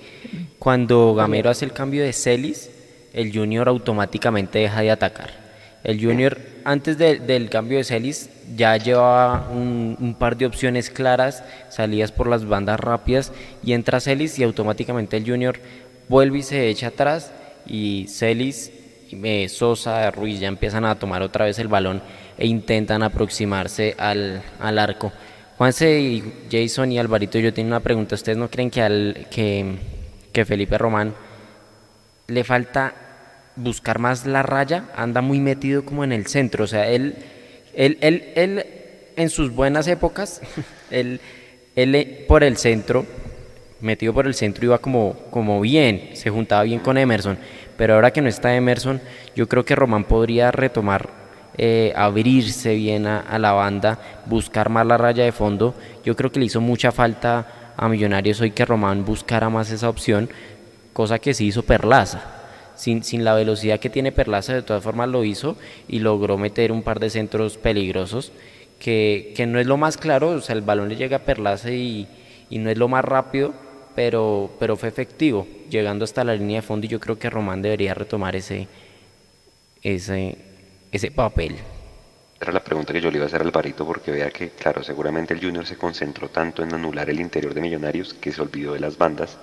[0.58, 2.70] cuando Gamero hace el cambio de Celis,
[3.12, 5.47] el Junior automáticamente deja de atacar.
[5.88, 11.42] El Junior, antes de, del cambio de Celis, ya llevaba un, par de opciones claras,
[11.70, 13.32] salidas por las bandas rápidas,
[13.64, 15.58] y entra Celis y automáticamente el Junior
[16.10, 17.32] vuelve y se echa atrás,
[17.66, 18.70] y Celis,
[19.12, 22.02] eh, Sosa, Ruiz ya empiezan a tomar otra vez el balón
[22.36, 25.10] e intentan aproximarse al, arco.
[25.56, 28.14] Juanse y Jason y Alvarito, yo tengo una pregunta.
[28.14, 31.14] ¿Ustedes no creen que Felipe Román
[32.26, 33.07] le falta
[33.58, 34.84] buscar más la raya?
[34.96, 36.64] Anda muy metido como en el centro.
[36.64, 37.16] O sea, él,
[37.74, 38.66] él, él, él
[39.16, 40.40] en sus buenas épocas,
[40.90, 41.20] él,
[41.76, 43.04] él por el centro,
[43.80, 47.38] metido por el centro, iba como, como bien, se juntaba bien con Emerson.
[47.76, 49.00] Pero ahora que no está Emerson,
[49.36, 51.10] yo creo que Román podría retomar
[51.56, 55.74] eh, abrirse bien a, a, la banda, buscar más la raya de fondo.
[56.04, 59.88] Yo creo que le hizo mucha falta a Millonarios hoy que Román buscara más esa
[59.88, 60.28] opción,
[60.92, 62.37] cosa que sí hizo Perlaza.
[62.78, 65.56] Sin, sin la velocidad que tiene Perlaza, de todas formas lo hizo
[65.88, 68.32] y logró meter un par de centros peligrosos,
[68.78, 71.70] que, que no es lo más claro, o sea, el balón le llega a Perlaza
[71.72, 72.06] y,
[72.48, 73.52] y no es lo más rápido,
[73.94, 77.62] pero, pero fue efectivo, llegando hasta la línea de fondo y yo creo que Román
[77.62, 78.68] debería retomar ese,
[79.82, 80.38] ese,
[80.92, 81.56] ese papel?
[82.40, 84.84] Era la pregunta que yo le iba a hacer al Alvarito porque vea que, claro,
[84.84, 88.74] seguramente el Junior se concentró tanto en anular el interior de Millonarios que se olvidó
[88.74, 89.38] de las bandas.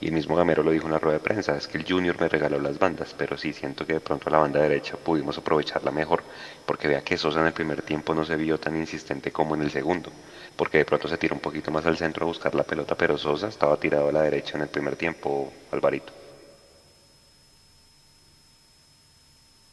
[0.00, 2.20] Y el mismo Gamero lo dijo en la rueda de prensa, es que el Junior
[2.20, 5.90] me regaló las bandas, pero sí siento que de pronto la banda derecha pudimos aprovecharla
[5.90, 6.22] mejor,
[6.64, 9.62] porque vea que Sosa en el primer tiempo no se vio tan insistente como en
[9.62, 10.12] el segundo,
[10.54, 13.18] porque de pronto se tiró un poquito más al centro a buscar la pelota, pero
[13.18, 16.12] Sosa estaba tirado a la derecha en el primer tiempo, Alvarito.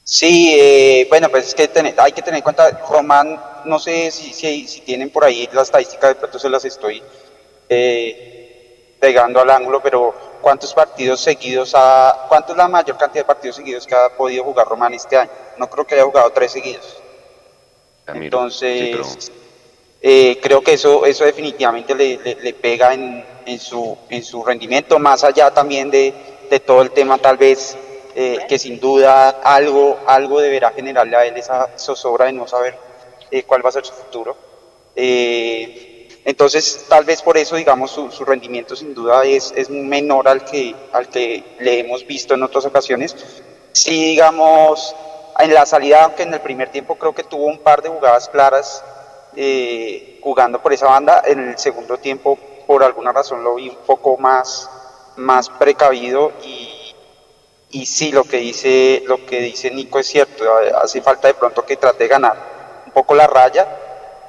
[0.03, 4.81] Sí, eh, bueno, pues es que hay que tener en cuenta, Román, no sé si,
[4.85, 7.01] tienen por ahí la estadística, de pronto se las estoy
[7.69, 8.34] eh,
[8.99, 13.55] pegando al ángulo, pero ¿cuántos partidos seguidos ha, cuánto es la mayor cantidad de partidos
[13.57, 15.29] seguidos que ha podido jugar Román este año?
[15.57, 17.01] No creo que haya jugado tres seguidos.
[18.07, 19.31] Entonces, sí, pero...
[20.01, 24.43] eh, creo que eso, eso definitivamente le, le, le pega en, en, su, en su
[24.43, 26.13] rendimiento, más allá también de,
[26.49, 27.75] de todo el tema tal vez
[28.15, 32.77] eh, que sin duda algo, algo deberá generarle a él esa zozobra de no saber
[33.31, 34.37] eh, cuál va a ser su futuro.
[34.95, 35.91] Eh,
[36.25, 40.43] entonces, tal vez por eso, digamos, su, su rendimiento sin duda es, es, menor al
[40.43, 43.15] que, al que le hemos visto en otras ocasiones.
[43.71, 44.95] Sí, digamos,
[45.39, 48.27] en la salida, aunque en el primer tiempo creo que tuvo un par de jugadas
[48.29, 48.83] claras
[50.21, 54.17] jugando por esa banda, en el segundo tiempo, por alguna razón, lo vi un poco
[54.17, 54.69] más,
[55.17, 56.85] más precavido y
[57.75, 60.45] y sí, lo que dice, lo que dice Nico es cierto,
[60.81, 62.37] hace falta de pronto que trate de ganar
[62.85, 63.67] un poco la raya.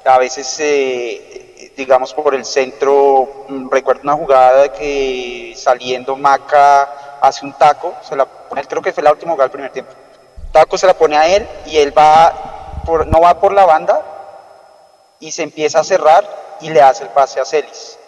[0.03, 1.36] A veces, eh,
[1.77, 8.15] digamos, por el centro, mm, recuerdo una jugada que saliendo Maca hace un taco, se
[8.15, 9.93] la pone, creo que fue la última jugada del primer tiempo.
[10.51, 14.03] Taco se la pone a él y él va, por, no va por la banda
[15.19, 16.27] y se empieza a cerrar
[16.61, 17.99] y le hace el pase a Celis.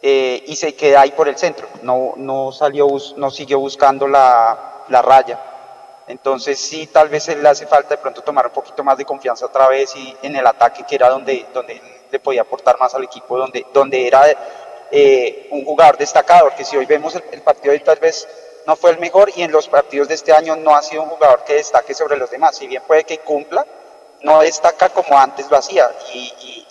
[0.00, 4.84] Eh, y se queda ahí por el centro, no, no salió, no siguió buscando la,
[4.88, 5.40] la raya.
[6.06, 9.46] Entonces sí, tal vez le hace falta de pronto tomar un poquito más de confianza
[9.46, 13.04] otra vez y en el ataque, que era donde, donde le podía aportar más al
[13.04, 14.24] equipo, donde, donde era
[14.90, 18.26] eh, un jugador destacado, porque si hoy vemos el, el partido de tal vez
[18.66, 21.08] no fue el mejor y en los partidos de este año no ha sido un
[21.08, 23.66] jugador que destaque sobre los demás, si bien puede que cumpla,
[24.22, 26.66] no destaca como antes lo hacía y, y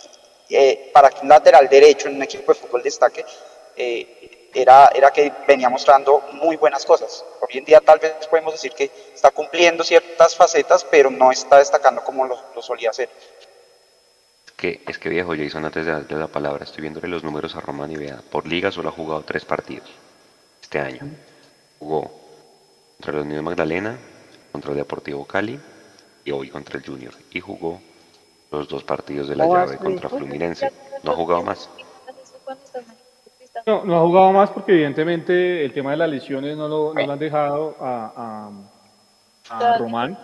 [0.49, 3.25] eh, para que un lateral derecho en un equipo de fútbol destaque,
[3.75, 7.23] eh, era, era que venía mostrando muy buenas cosas.
[7.41, 11.57] Hoy en día tal vez podemos decir que está cumpliendo ciertas facetas, pero no está
[11.57, 13.09] destacando como lo, lo solía hacer.
[14.57, 17.61] Que, es que viejo Jason, antes de darle la palabra, estoy viéndole los números a
[17.61, 19.87] Román y vea, por liga solo ha jugado tres partidos
[20.61, 21.01] este año.
[21.79, 22.11] Jugó
[22.97, 23.95] contra los Unión Magdalena,
[24.51, 25.59] contra el Deportivo Cali
[26.25, 27.13] y hoy contra el Junior.
[27.31, 27.79] Y jugó
[28.51, 30.71] los dos partidos de la llave contra Fluminense.
[31.03, 31.69] No ha jugado más.
[33.65, 37.05] No, no ha jugado más porque evidentemente el tema de las lesiones no lo, no
[37.05, 38.51] lo han dejado a, a,
[39.49, 40.17] a, Román.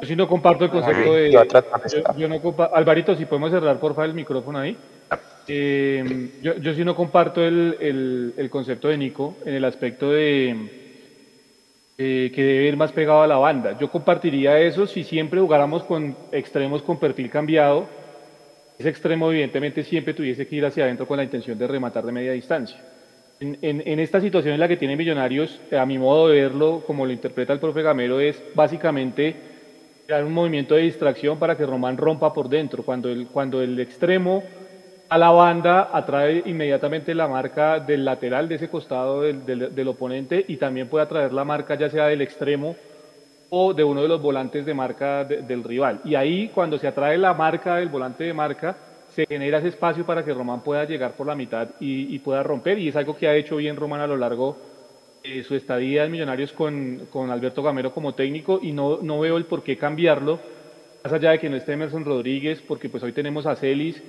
[0.00, 1.32] Yo sí no comparto el concepto de...
[1.32, 1.42] Yo,
[2.16, 4.76] yo no comparto, Alvarito, si podemos cerrar por favor el micrófono ahí.
[5.48, 10.10] Eh, yo, yo sí no comparto el, el, el, concepto de Nico en el aspecto
[10.10, 10.82] de
[11.98, 13.78] eh, que debe ir más pegado a la banda.
[13.78, 17.86] Yo compartiría eso si siempre jugáramos con extremos con perfil cambiado.
[18.78, 22.12] Ese extremo evidentemente siempre tuviese que ir hacia adentro con la intención de rematar de
[22.12, 22.80] media distancia.
[23.42, 27.10] En, esta situación en la que tiene Millonarios, a mi modo de verlo, como lo
[27.12, 29.34] interpreta el profe Gamero, es básicamente
[30.06, 32.84] crear un movimiento de distracción para que Román rompa por dentro.
[32.84, 34.44] Cuando el, cuando el extremo
[35.08, 40.44] a la banda atrae inmediatamente la marca del lateral de ese costado del, del, oponente
[40.46, 42.76] y también puede atraer la marca ya sea del extremo
[43.50, 46.00] o de uno de los volantes de marca del rival.
[46.04, 48.76] Y ahí cuando se atrae la marca del volante de marca,
[49.14, 52.78] se genera ese espacio para que Román pueda llegar por la mitad y, pueda romper.
[52.78, 54.56] Y es algo que ha hecho bien Román a lo largo
[55.22, 59.44] de su estadía en Millonarios con, Alberto Gamero como técnico y no, no veo el
[59.44, 60.40] por qué cambiarlo,
[61.04, 64.02] más allá de que no esté Emerson Rodríguez, porque pues hoy tenemos a Celis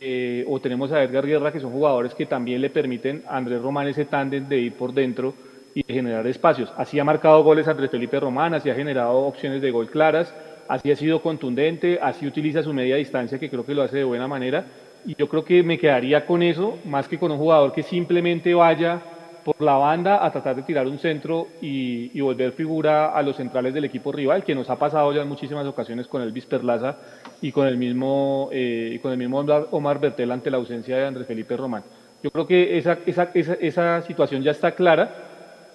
[0.00, 3.60] eh, o tenemos a Edgar Guerra, que son jugadores que también le permiten a Andrés
[3.60, 5.34] Román ese tándem de ir por dentro
[5.74, 6.72] y generar espacios.
[6.76, 10.34] Así ha marcado goles Andrés Felipe Román, así ha generado opciones de gol claras,
[10.70, 14.04] así ha sido contundente, así utiliza su media distancia, que creo que lo hace de
[14.04, 14.64] buena manera.
[15.04, 18.54] Y yo creo que me quedaría con eso, más que con un jugador que simplemente
[18.54, 19.00] vaya
[19.44, 23.74] por la banda a tratar de tirar un centro y, volver figura a los centrales
[23.74, 26.98] del equipo rival, que nos ha pasado ya en muchísimas ocasiones con Elvis Perlaza
[27.42, 29.40] y con el mismo, eh, con el mismo
[29.72, 31.82] Omar Bertel ante la ausencia de Andrés Felipe Román.
[32.22, 35.29] Yo creo que esa, esa, esa situación ya está clara.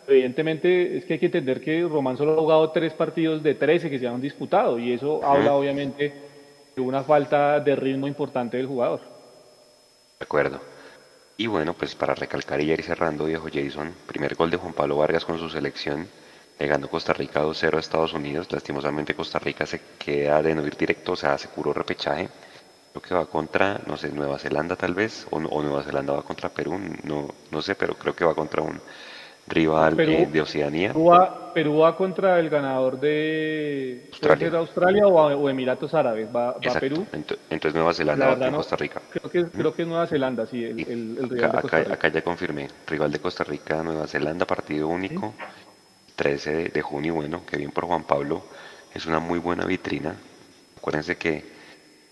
[0.07, 3.89] Evidentemente es que hay que entender que Román solo ha jugado tres partidos de 13
[3.89, 6.13] que se han disputado y eso habla obviamente
[6.75, 8.99] de una falta de ritmo importante del jugador.
[10.19, 10.61] De acuerdo.
[11.37, 14.97] Y bueno, pues para recalcar y ir cerrando, viejo Jason, primer gol de Juan Pablo
[14.97, 16.07] Vargas con su selección,
[16.57, 18.51] le ganó Costa Rica 2-0 a Estados Unidos.
[18.51, 22.29] Lastimosamente Costa Rica se queda de no ir directo, o sea, se curó repechaje.
[22.91, 26.47] Creo que va contra, no sé, Nueva Zelanda tal vez, o, Nueva Zelanda va contra
[26.47, 28.79] Perú, no, no sé, pero creo que va contra un
[29.47, 30.93] rival eh, de Oceanía.
[31.53, 36.27] Perú va, contra el ganador de Australia, Australia o, Emiratos Árabes.
[36.35, 37.05] Va, Perú.
[37.13, 39.01] Entonces Nueva Zelanda va no, Costa Rica.
[39.09, 41.93] Creo que, creo que es Nueva Zelanda, sí, el, rival acá, de Costa Rica.
[41.93, 42.67] Acá ya confirmé.
[42.87, 45.33] Rival de Costa Rica, Nueva Zelanda, partido único.
[46.15, 48.43] 13 de, junio, bueno, que bien por Juan Pablo.
[48.93, 50.15] Es una muy buena vitrina.
[50.77, 51.43] Acuérdense que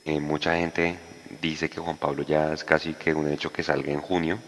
[0.06, 0.98] eh, mucha gente
[1.42, 4.40] dice que Juan Pablo ya es casi que un hecho que salga en junio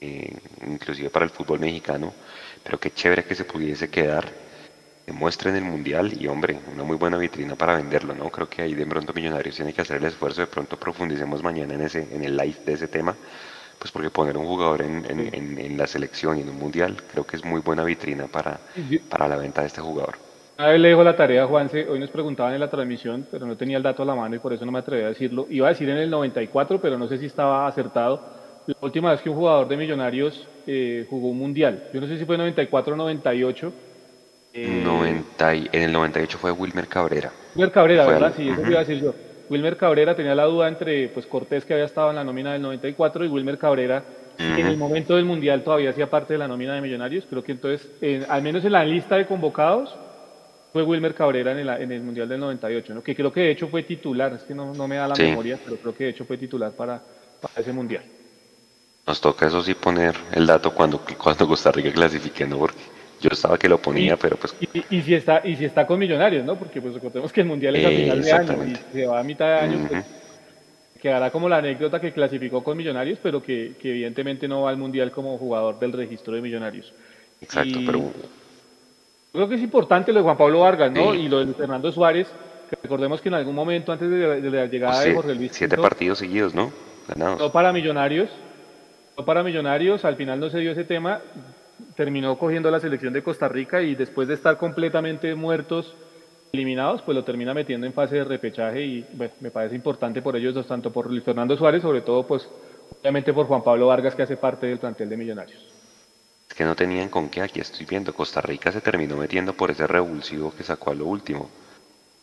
[0.00, 0.34] eh,
[0.66, 2.14] inclusive para el fútbol mexicano,
[2.62, 4.24] pero qué chévere que se pudiese quedar,
[5.06, 8.30] demuestre en el Mundial y hombre, una muy buena vitrina para venderlo, ¿no?
[8.30, 11.74] Creo que ahí de pronto Millonarios tiene que hacer el esfuerzo, de pronto profundicemos mañana
[11.74, 13.14] en, ese, en el live de ese tema,
[13.78, 17.26] pues porque poner un jugador en, en, en, la selección y en un Mundial creo
[17.26, 18.58] que es muy buena vitrina para,
[19.08, 20.16] para la venta de este jugador.
[20.56, 21.88] A ver, le dejo la tarea, Juanse.
[21.88, 24.38] Hoy nos preguntaban en la transmisión, pero no tenía el dato a la mano y
[24.38, 25.46] por eso no me atreví a decirlo.
[25.48, 28.39] Iba a decir en el 94, pero no sé si estaba acertado
[28.70, 31.84] la última vez que un jugador de Millonarios eh, jugó un mundial.
[31.92, 33.72] Yo no sé si fue 94 o 98.
[34.52, 37.32] Eh, 90 en el 98 fue Wilmer Cabrera.
[37.54, 38.32] Wilmer Cabrera, ¿verdad?
[38.36, 39.14] Sí, eso iba a decir yo.
[39.48, 42.62] Wilmer Cabrera tenía la duda entre pues Cortés, que había estado en la nómina del
[42.62, 44.04] 94, y Wilmer Cabrera,
[44.36, 47.24] que en el momento del Mundial todavía hacía parte de la nómina de Millonarios.
[47.28, 47.90] Creo que entonces,
[48.28, 49.92] al menos en la lista de convocados,
[50.72, 53.02] fue Wilmer Cabrera en el, en el Mundial del 98, ¿no?
[53.02, 55.58] que creo que de hecho fue titular, es que no, no me da la memoria,
[55.64, 57.02] pero creo que de hecho fue titular para,
[57.40, 58.04] para ese Mundial.
[59.10, 62.58] Nos toca eso sí poner el dato cuando, cuando Costa Rica clasifique, ¿no?
[62.58, 62.78] Porque
[63.20, 64.54] yo estaba que lo ponía, pero pues...
[64.88, 66.54] Y, si está, y si está con Millonarios, ¿no?
[66.54, 69.24] Porque pues recordemos que el Mundial es a final de año y se va a
[69.24, 70.04] mitad de año, pues,
[71.02, 75.10] quedará como la anécdota que clasificó con Millonarios, pero que, evidentemente no va al Mundial
[75.10, 76.92] como jugador del registro de Millonarios.
[77.40, 78.12] Exacto, pero...
[79.32, 81.16] Creo que es importante lo de Juan Pablo Vargas, ¿no?
[81.16, 82.28] Y lo de Fernando Suárez,
[82.70, 85.50] que recordemos que en algún momento antes de, la llegada de Jorge Luis...
[85.52, 86.70] Siete partidos seguidos, ¿no?
[87.08, 87.40] Ganados.
[87.40, 88.30] No para Millonarios,
[89.24, 91.20] para Millonarios, al final no se dio ese tema,
[91.96, 95.94] terminó cogiendo la selección de Costa Rica y después de estar completamente muertos,
[96.52, 99.06] eliminados, pues lo termina metiendo en fase de repechaje y
[99.40, 102.48] me parece importante por ellos dos, tanto por Luis Fernando Suárez, sobre todo pues
[103.00, 105.60] obviamente por Juan Pablo Vargas que hace parte del plantel de Millonarios.
[106.48, 109.70] Es que no tenían con qué, aquí estoy viendo, Costa Rica se terminó metiendo por
[109.70, 111.48] ese revulsivo que sacó a lo último,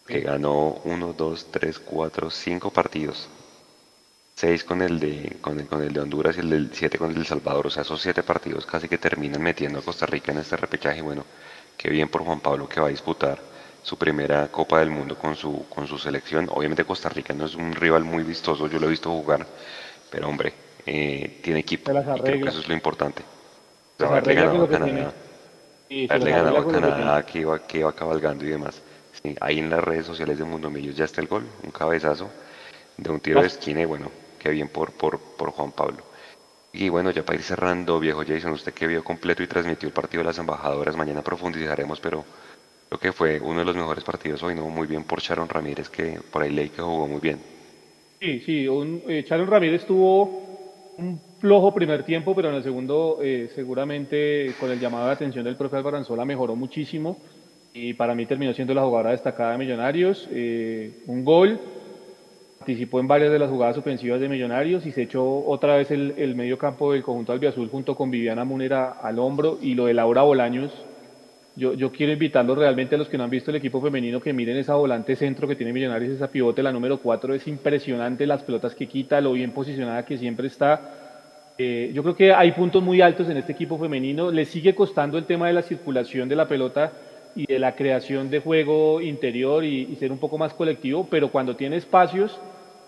[0.06, 3.30] que ganó uno, dos, tres, cuatro, cinco partidos
[4.38, 7.10] 6 con el de con el, con el de Honduras y el del 7 con
[7.10, 7.66] el de El Salvador.
[7.66, 11.02] O sea, esos 7 partidos casi que terminan metiendo a Costa Rica en este repechaje.
[11.02, 11.26] Bueno,
[11.76, 13.40] qué bien por Juan Pablo que va a disputar
[13.82, 16.50] su primera Copa del Mundo con su, con su selección.
[16.52, 19.48] Obviamente Costa Rica no es un rival muy vistoso, yo lo he visto jugar,
[20.12, 20.54] pero hombre,
[20.86, 21.92] eh, tiene equipo.
[21.92, 23.24] Y creo que eso es lo importante.
[23.98, 25.14] haberle ganado a Canadá,
[26.10, 28.84] haberle ganado a Canadá que iba, que iba cabalgando y demás.
[29.42, 32.30] ahí en las redes sociales de Mundo Millos ya está el gol, un cabezazo
[32.98, 36.04] de un tiro de esquina y bueno, qué bien por, por, por Juan Pablo.
[36.74, 39.94] Y bueno, ya para ir cerrando, viejo Jason, usted que vio completo y transmitió el
[39.94, 42.24] partido de las embajadoras, mañana profundizaremos, pero
[42.90, 44.68] creo que fue uno de los mejores partidos hoy, ¿no?
[44.70, 47.40] Muy bien por Sharon Ramírez, que por ahí leí que jugó muy bien.
[48.20, 53.20] Sí, sí, un, eh, Sharon Ramírez tuvo un flojo primer tiempo, pero en el segundo
[53.22, 57.18] eh, seguramente con el llamado de atención del profe Albaranzola mejoró muchísimo
[57.74, 60.28] y para mí terminó siendo la jugadora destacada de Millonarios.
[60.32, 61.60] Eh, un gol,
[62.68, 66.14] participó en varias de las jugadas ofensivas de Millonarios y se echó otra vez el,
[66.18, 69.94] el medio campo del conjunto albiazul junto con Viviana Munera al hombro y lo de
[69.94, 70.74] Laura Bolaños.
[71.56, 74.34] Yo, yo quiero invitarlos realmente a los que no han visto el equipo femenino que
[74.34, 78.44] miren esa volante centro que tiene Millonarios, esa pivote, la número 4, es impresionante las
[78.44, 81.06] pelotas que quita, lo bien posicionada que siempre está
[81.60, 84.30] eh, yo creo que hay puntos muy altos en este equipo femenino.
[84.30, 86.92] Le sigue costando el tema de la circulación de la pelota
[87.38, 91.56] y de la creación de juego interior y, ser un poco más colectivo, pero cuando
[91.56, 92.40] tiene espacios,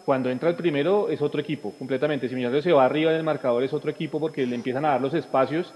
[0.09, 2.27] cuando entra el primero es otro equipo, completamente.
[2.27, 4.89] Si Millonarios se va arriba en el marcador es otro equipo porque le empiezan a
[4.93, 5.71] dar los espacios.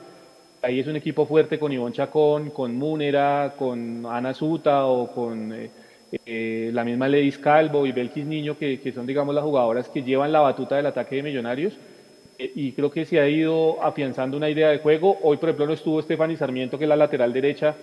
[0.64, 5.54] Ahí es un equipo fuerte con Ivonne Chacón, con Múnera, con Ana Suta o con
[5.54, 5.70] eh,
[6.26, 10.02] eh, la misma Ledis Calvo y Belkis Niño, que, que son, digamos, las jugadoras que
[10.02, 11.78] llevan la batuta del ataque de Millonarios
[12.40, 15.16] eh, y creo que se ha ido afianzando una idea de juego.
[15.22, 17.76] Hoy, por ejemplo, no estuvo Estefani Sarmiento, que es la lateral derecha,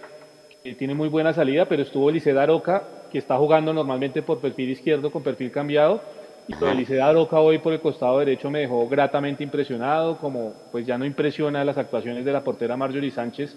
[0.64, 2.82] que tiene muy buena salida, pero estuvo Liceda Aroca,
[3.12, 6.02] que está jugando normalmente por perfil izquierdo con perfil cambiado.
[6.48, 10.98] Y Liceda Aroca hoy por el costado derecho me dejó gratamente impresionado, como pues ya
[10.98, 13.56] no impresiona las actuaciones de la portera Marjorie Sánchez.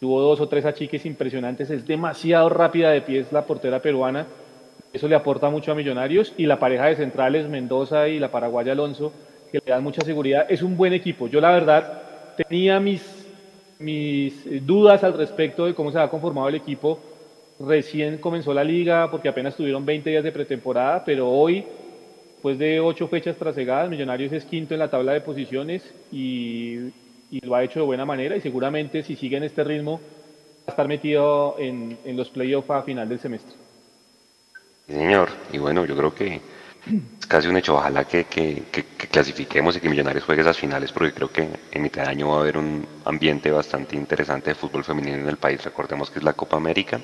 [0.00, 4.26] Tuvo dos o tres achiques impresionantes, es demasiado rápida de pies la portera peruana.
[4.92, 6.32] Eso le aporta mucho a Millonarios.
[6.36, 9.12] Y la pareja de centrales, Mendoza y la paraguaya Alonso,
[9.50, 10.46] que le dan mucha seguridad.
[10.48, 11.28] Es un buen equipo.
[11.28, 12.02] Yo la verdad
[12.36, 13.02] tenía mis,
[13.78, 16.98] mis eh, dudas al respecto de cómo se ha conformado el equipo.
[17.60, 21.64] Recién comenzó la liga porque apenas tuvieron 20 días de pretemporada, pero hoy,
[22.38, 25.82] después de ocho fechas trasegadas, Millonarios es quinto en la tabla de posiciones
[26.12, 26.92] y,
[27.42, 30.00] lo ha hecho de buena manera y seguramente si sigue en este ritmo
[30.60, 33.56] va a estar metido en, los playoffs a final del semestre.
[34.86, 35.30] Sí, señor.
[35.52, 36.40] Y bueno, yo creo que
[37.18, 37.74] es casi un hecho.
[37.74, 41.82] Ojalá que, que, que, clasifiquemos y que Millonarios juegue esas finales, porque creo que en
[41.82, 45.38] mitad de año va a haber un ambiente bastante interesante de fútbol femenino en el
[45.38, 45.64] país.
[45.64, 47.00] Recordemos que es la Copa América.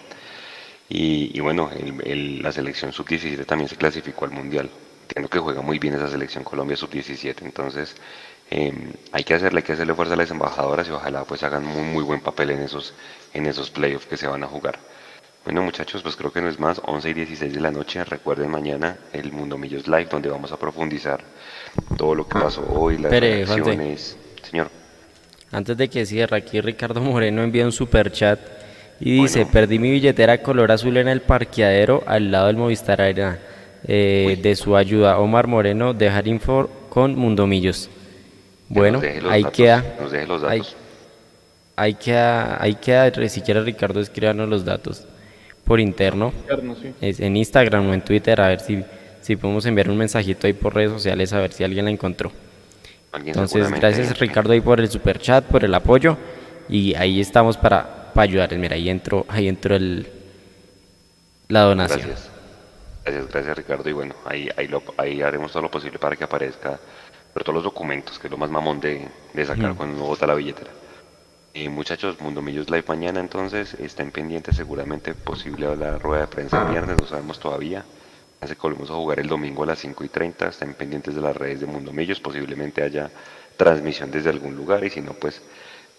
[0.88, 1.70] Y, y bueno,
[2.04, 4.70] el, la selección sub-17 también se clasificó al Mundial.
[5.14, 7.42] Entiendo que juega muy bien esa selección Colombia sub-17.
[7.42, 7.94] Entonces,
[8.50, 8.72] eh,
[9.12, 11.82] hay que hacerle, hay que hacerle fuerza a las embajadoras y ojalá pues hagan muy,
[11.82, 12.94] muy buen papel en esos,
[13.32, 14.80] en esos playoffs que se van a jugar.
[15.44, 18.50] Bueno muchachos, pues creo que no es más, 11 y 16 de la noche, recuerden
[18.50, 21.22] mañana el Mundo Millos Live, donde vamos a profundizar
[21.96, 24.16] todo lo que pasó hoy, las Pere, reacciones.
[24.42, 24.68] Señor.
[25.52, 28.40] Antes de que cierre, aquí Ricardo Moreno envía un super chat
[28.98, 33.38] y dice, perdí mi billetera color azul en el parqueadero al lado del Movistar Arena.
[33.86, 37.90] Eh, de su ayuda, Omar Moreno, dejar info con Mundo Millos.
[38.68, 39.84] Bueno, ahí datos, queda.
[40.00, 40.76] Nos deje los Ahí, datos.
[41.76, 45.06] ahí queda, ahí queda, si quiere Ricardo, escríbanos los datos
[45.64, 46.32] por interno.
[46.42, 46.92] Interno, sí.
[47.00, 48.82] Es en Instagram o en Twitter, a ver si,
[49.20, 52.32] si podemos enviar un mensajito ahí por redes sociales, a ver si alguien la encontró.
[53.12, 56.16] Alguien Entonces, gracias Ricardo ahí por el super chat, por el apoyo.
[56.68, 58.56] Y ahí estamos para, para ayudar.
[58.56, 60.06] Mira, ahí entró, ahí entró el,
[61.48, 62.08] la donación.
[62.08, 62.30] Gracias.
[63.04, 63.88] Gracias, gracias Ricardo.
[63.88, 66.80] Y bueno, ahí, ahí, lo- ahí haremos todo lo posible para que aparezca,
[67.32, 70.26] pero todos los documentos, que es lo más mamón de, de sacar cuando uno bota
[70.26, 70.72] la billetera.
[71.54, 76.58] Eh, muchachos, Mundo Millos Live mañana entonces, estén pendientes, seguramente posible la rueda de prensa
[76.58, 77.84] el viernes, no sabemos todavía.
[78.40, 81.20] Así que volvemos a jugar el domingo a las 5 y 30, estén pendientes de
[81.22, 83.10] las redes de Mundo Millos, posiblemente haya
[83.56, 85.42] transmisión desde algún lugar y si no, pues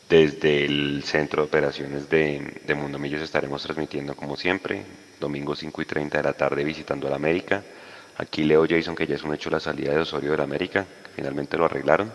[0.09, 4.85] desde el centro de operaciones de, de Mundo Millos estaremos transmitiendo como siempre,
[5.19, 7.63] domingo 5 y 30 de la tarde visitando a la América.
[8.17, 10.85] Aquí Leo Jason que ya es un hecho la salida de Osorio de la América,
[11.03, 12.11] que finalmente lo arreglaron.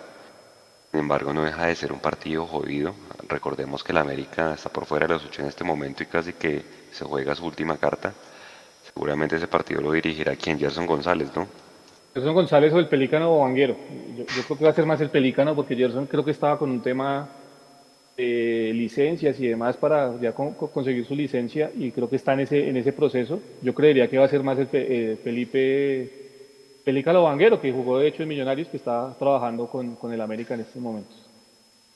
[0.90, 2.94] Sin embargo, no deja de ser un partido jodido.
[3.28, 6.32] Recordemos que la América está por fuera de los ocho en este momento y casi
[6.32, 8.12] que se juega su última carta.
[8.92, 11.46] Seguramente ese partido lo dirigirá quien Gerson González, ¿no?
[12.14, 13.76] Gerson González o el Pelícano o Vanguero.
[14.16, 16.58] Yo, yo creo que va a ser más el Pelícano porque Gerson creo que estaba
[16.58, 17.28] con un tema
[18.20, 22.32] de licencias y demás para ya con- con- conseguir su licencia y creo que está
[22.34, 23.40] en ese, en ese proceso.
[23.62, 26.10] Yo creería que va a ser más el eh, Felipe
[26.84, 30.20] Pelícano o Vanguero, que jugó de hecho en Millonarios, que está trabajando con, con el
[30.20, 31.14] América en estos momentos.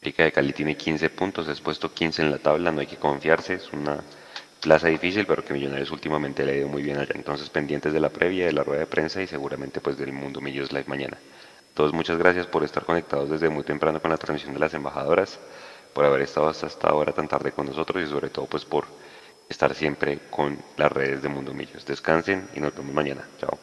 [0.03, 2.97] América de Cali tiene 15 puntos, es puesto 15 en la tabla, no hay que
[2.97, 4.03] confiarse, es una
[4.61, 7.13] plaza difícil, pero que Millonarios últimamente le ha ido muy bien allá.
[7.15, 10.41] Entonces pendientes de la previa, de la rueda de prensa y seguramente pues del Mundo
[10.41, 11.17] Millos Live mañana.
[11.75, 15.41] Todos muchas gracias por estar conectados desde muy temprano con la transmisión de las embajadoras,
[15.95, 18.85] por haber estado hasta esta hora tan tarde con nosotros y sobre todo pues por
[19.49, 21.87] estar siempre con las redes de Mundo Millos.
[21.87, 23.27] Descansen y nos vemos mañana.
[23.41, 23.59] Chao.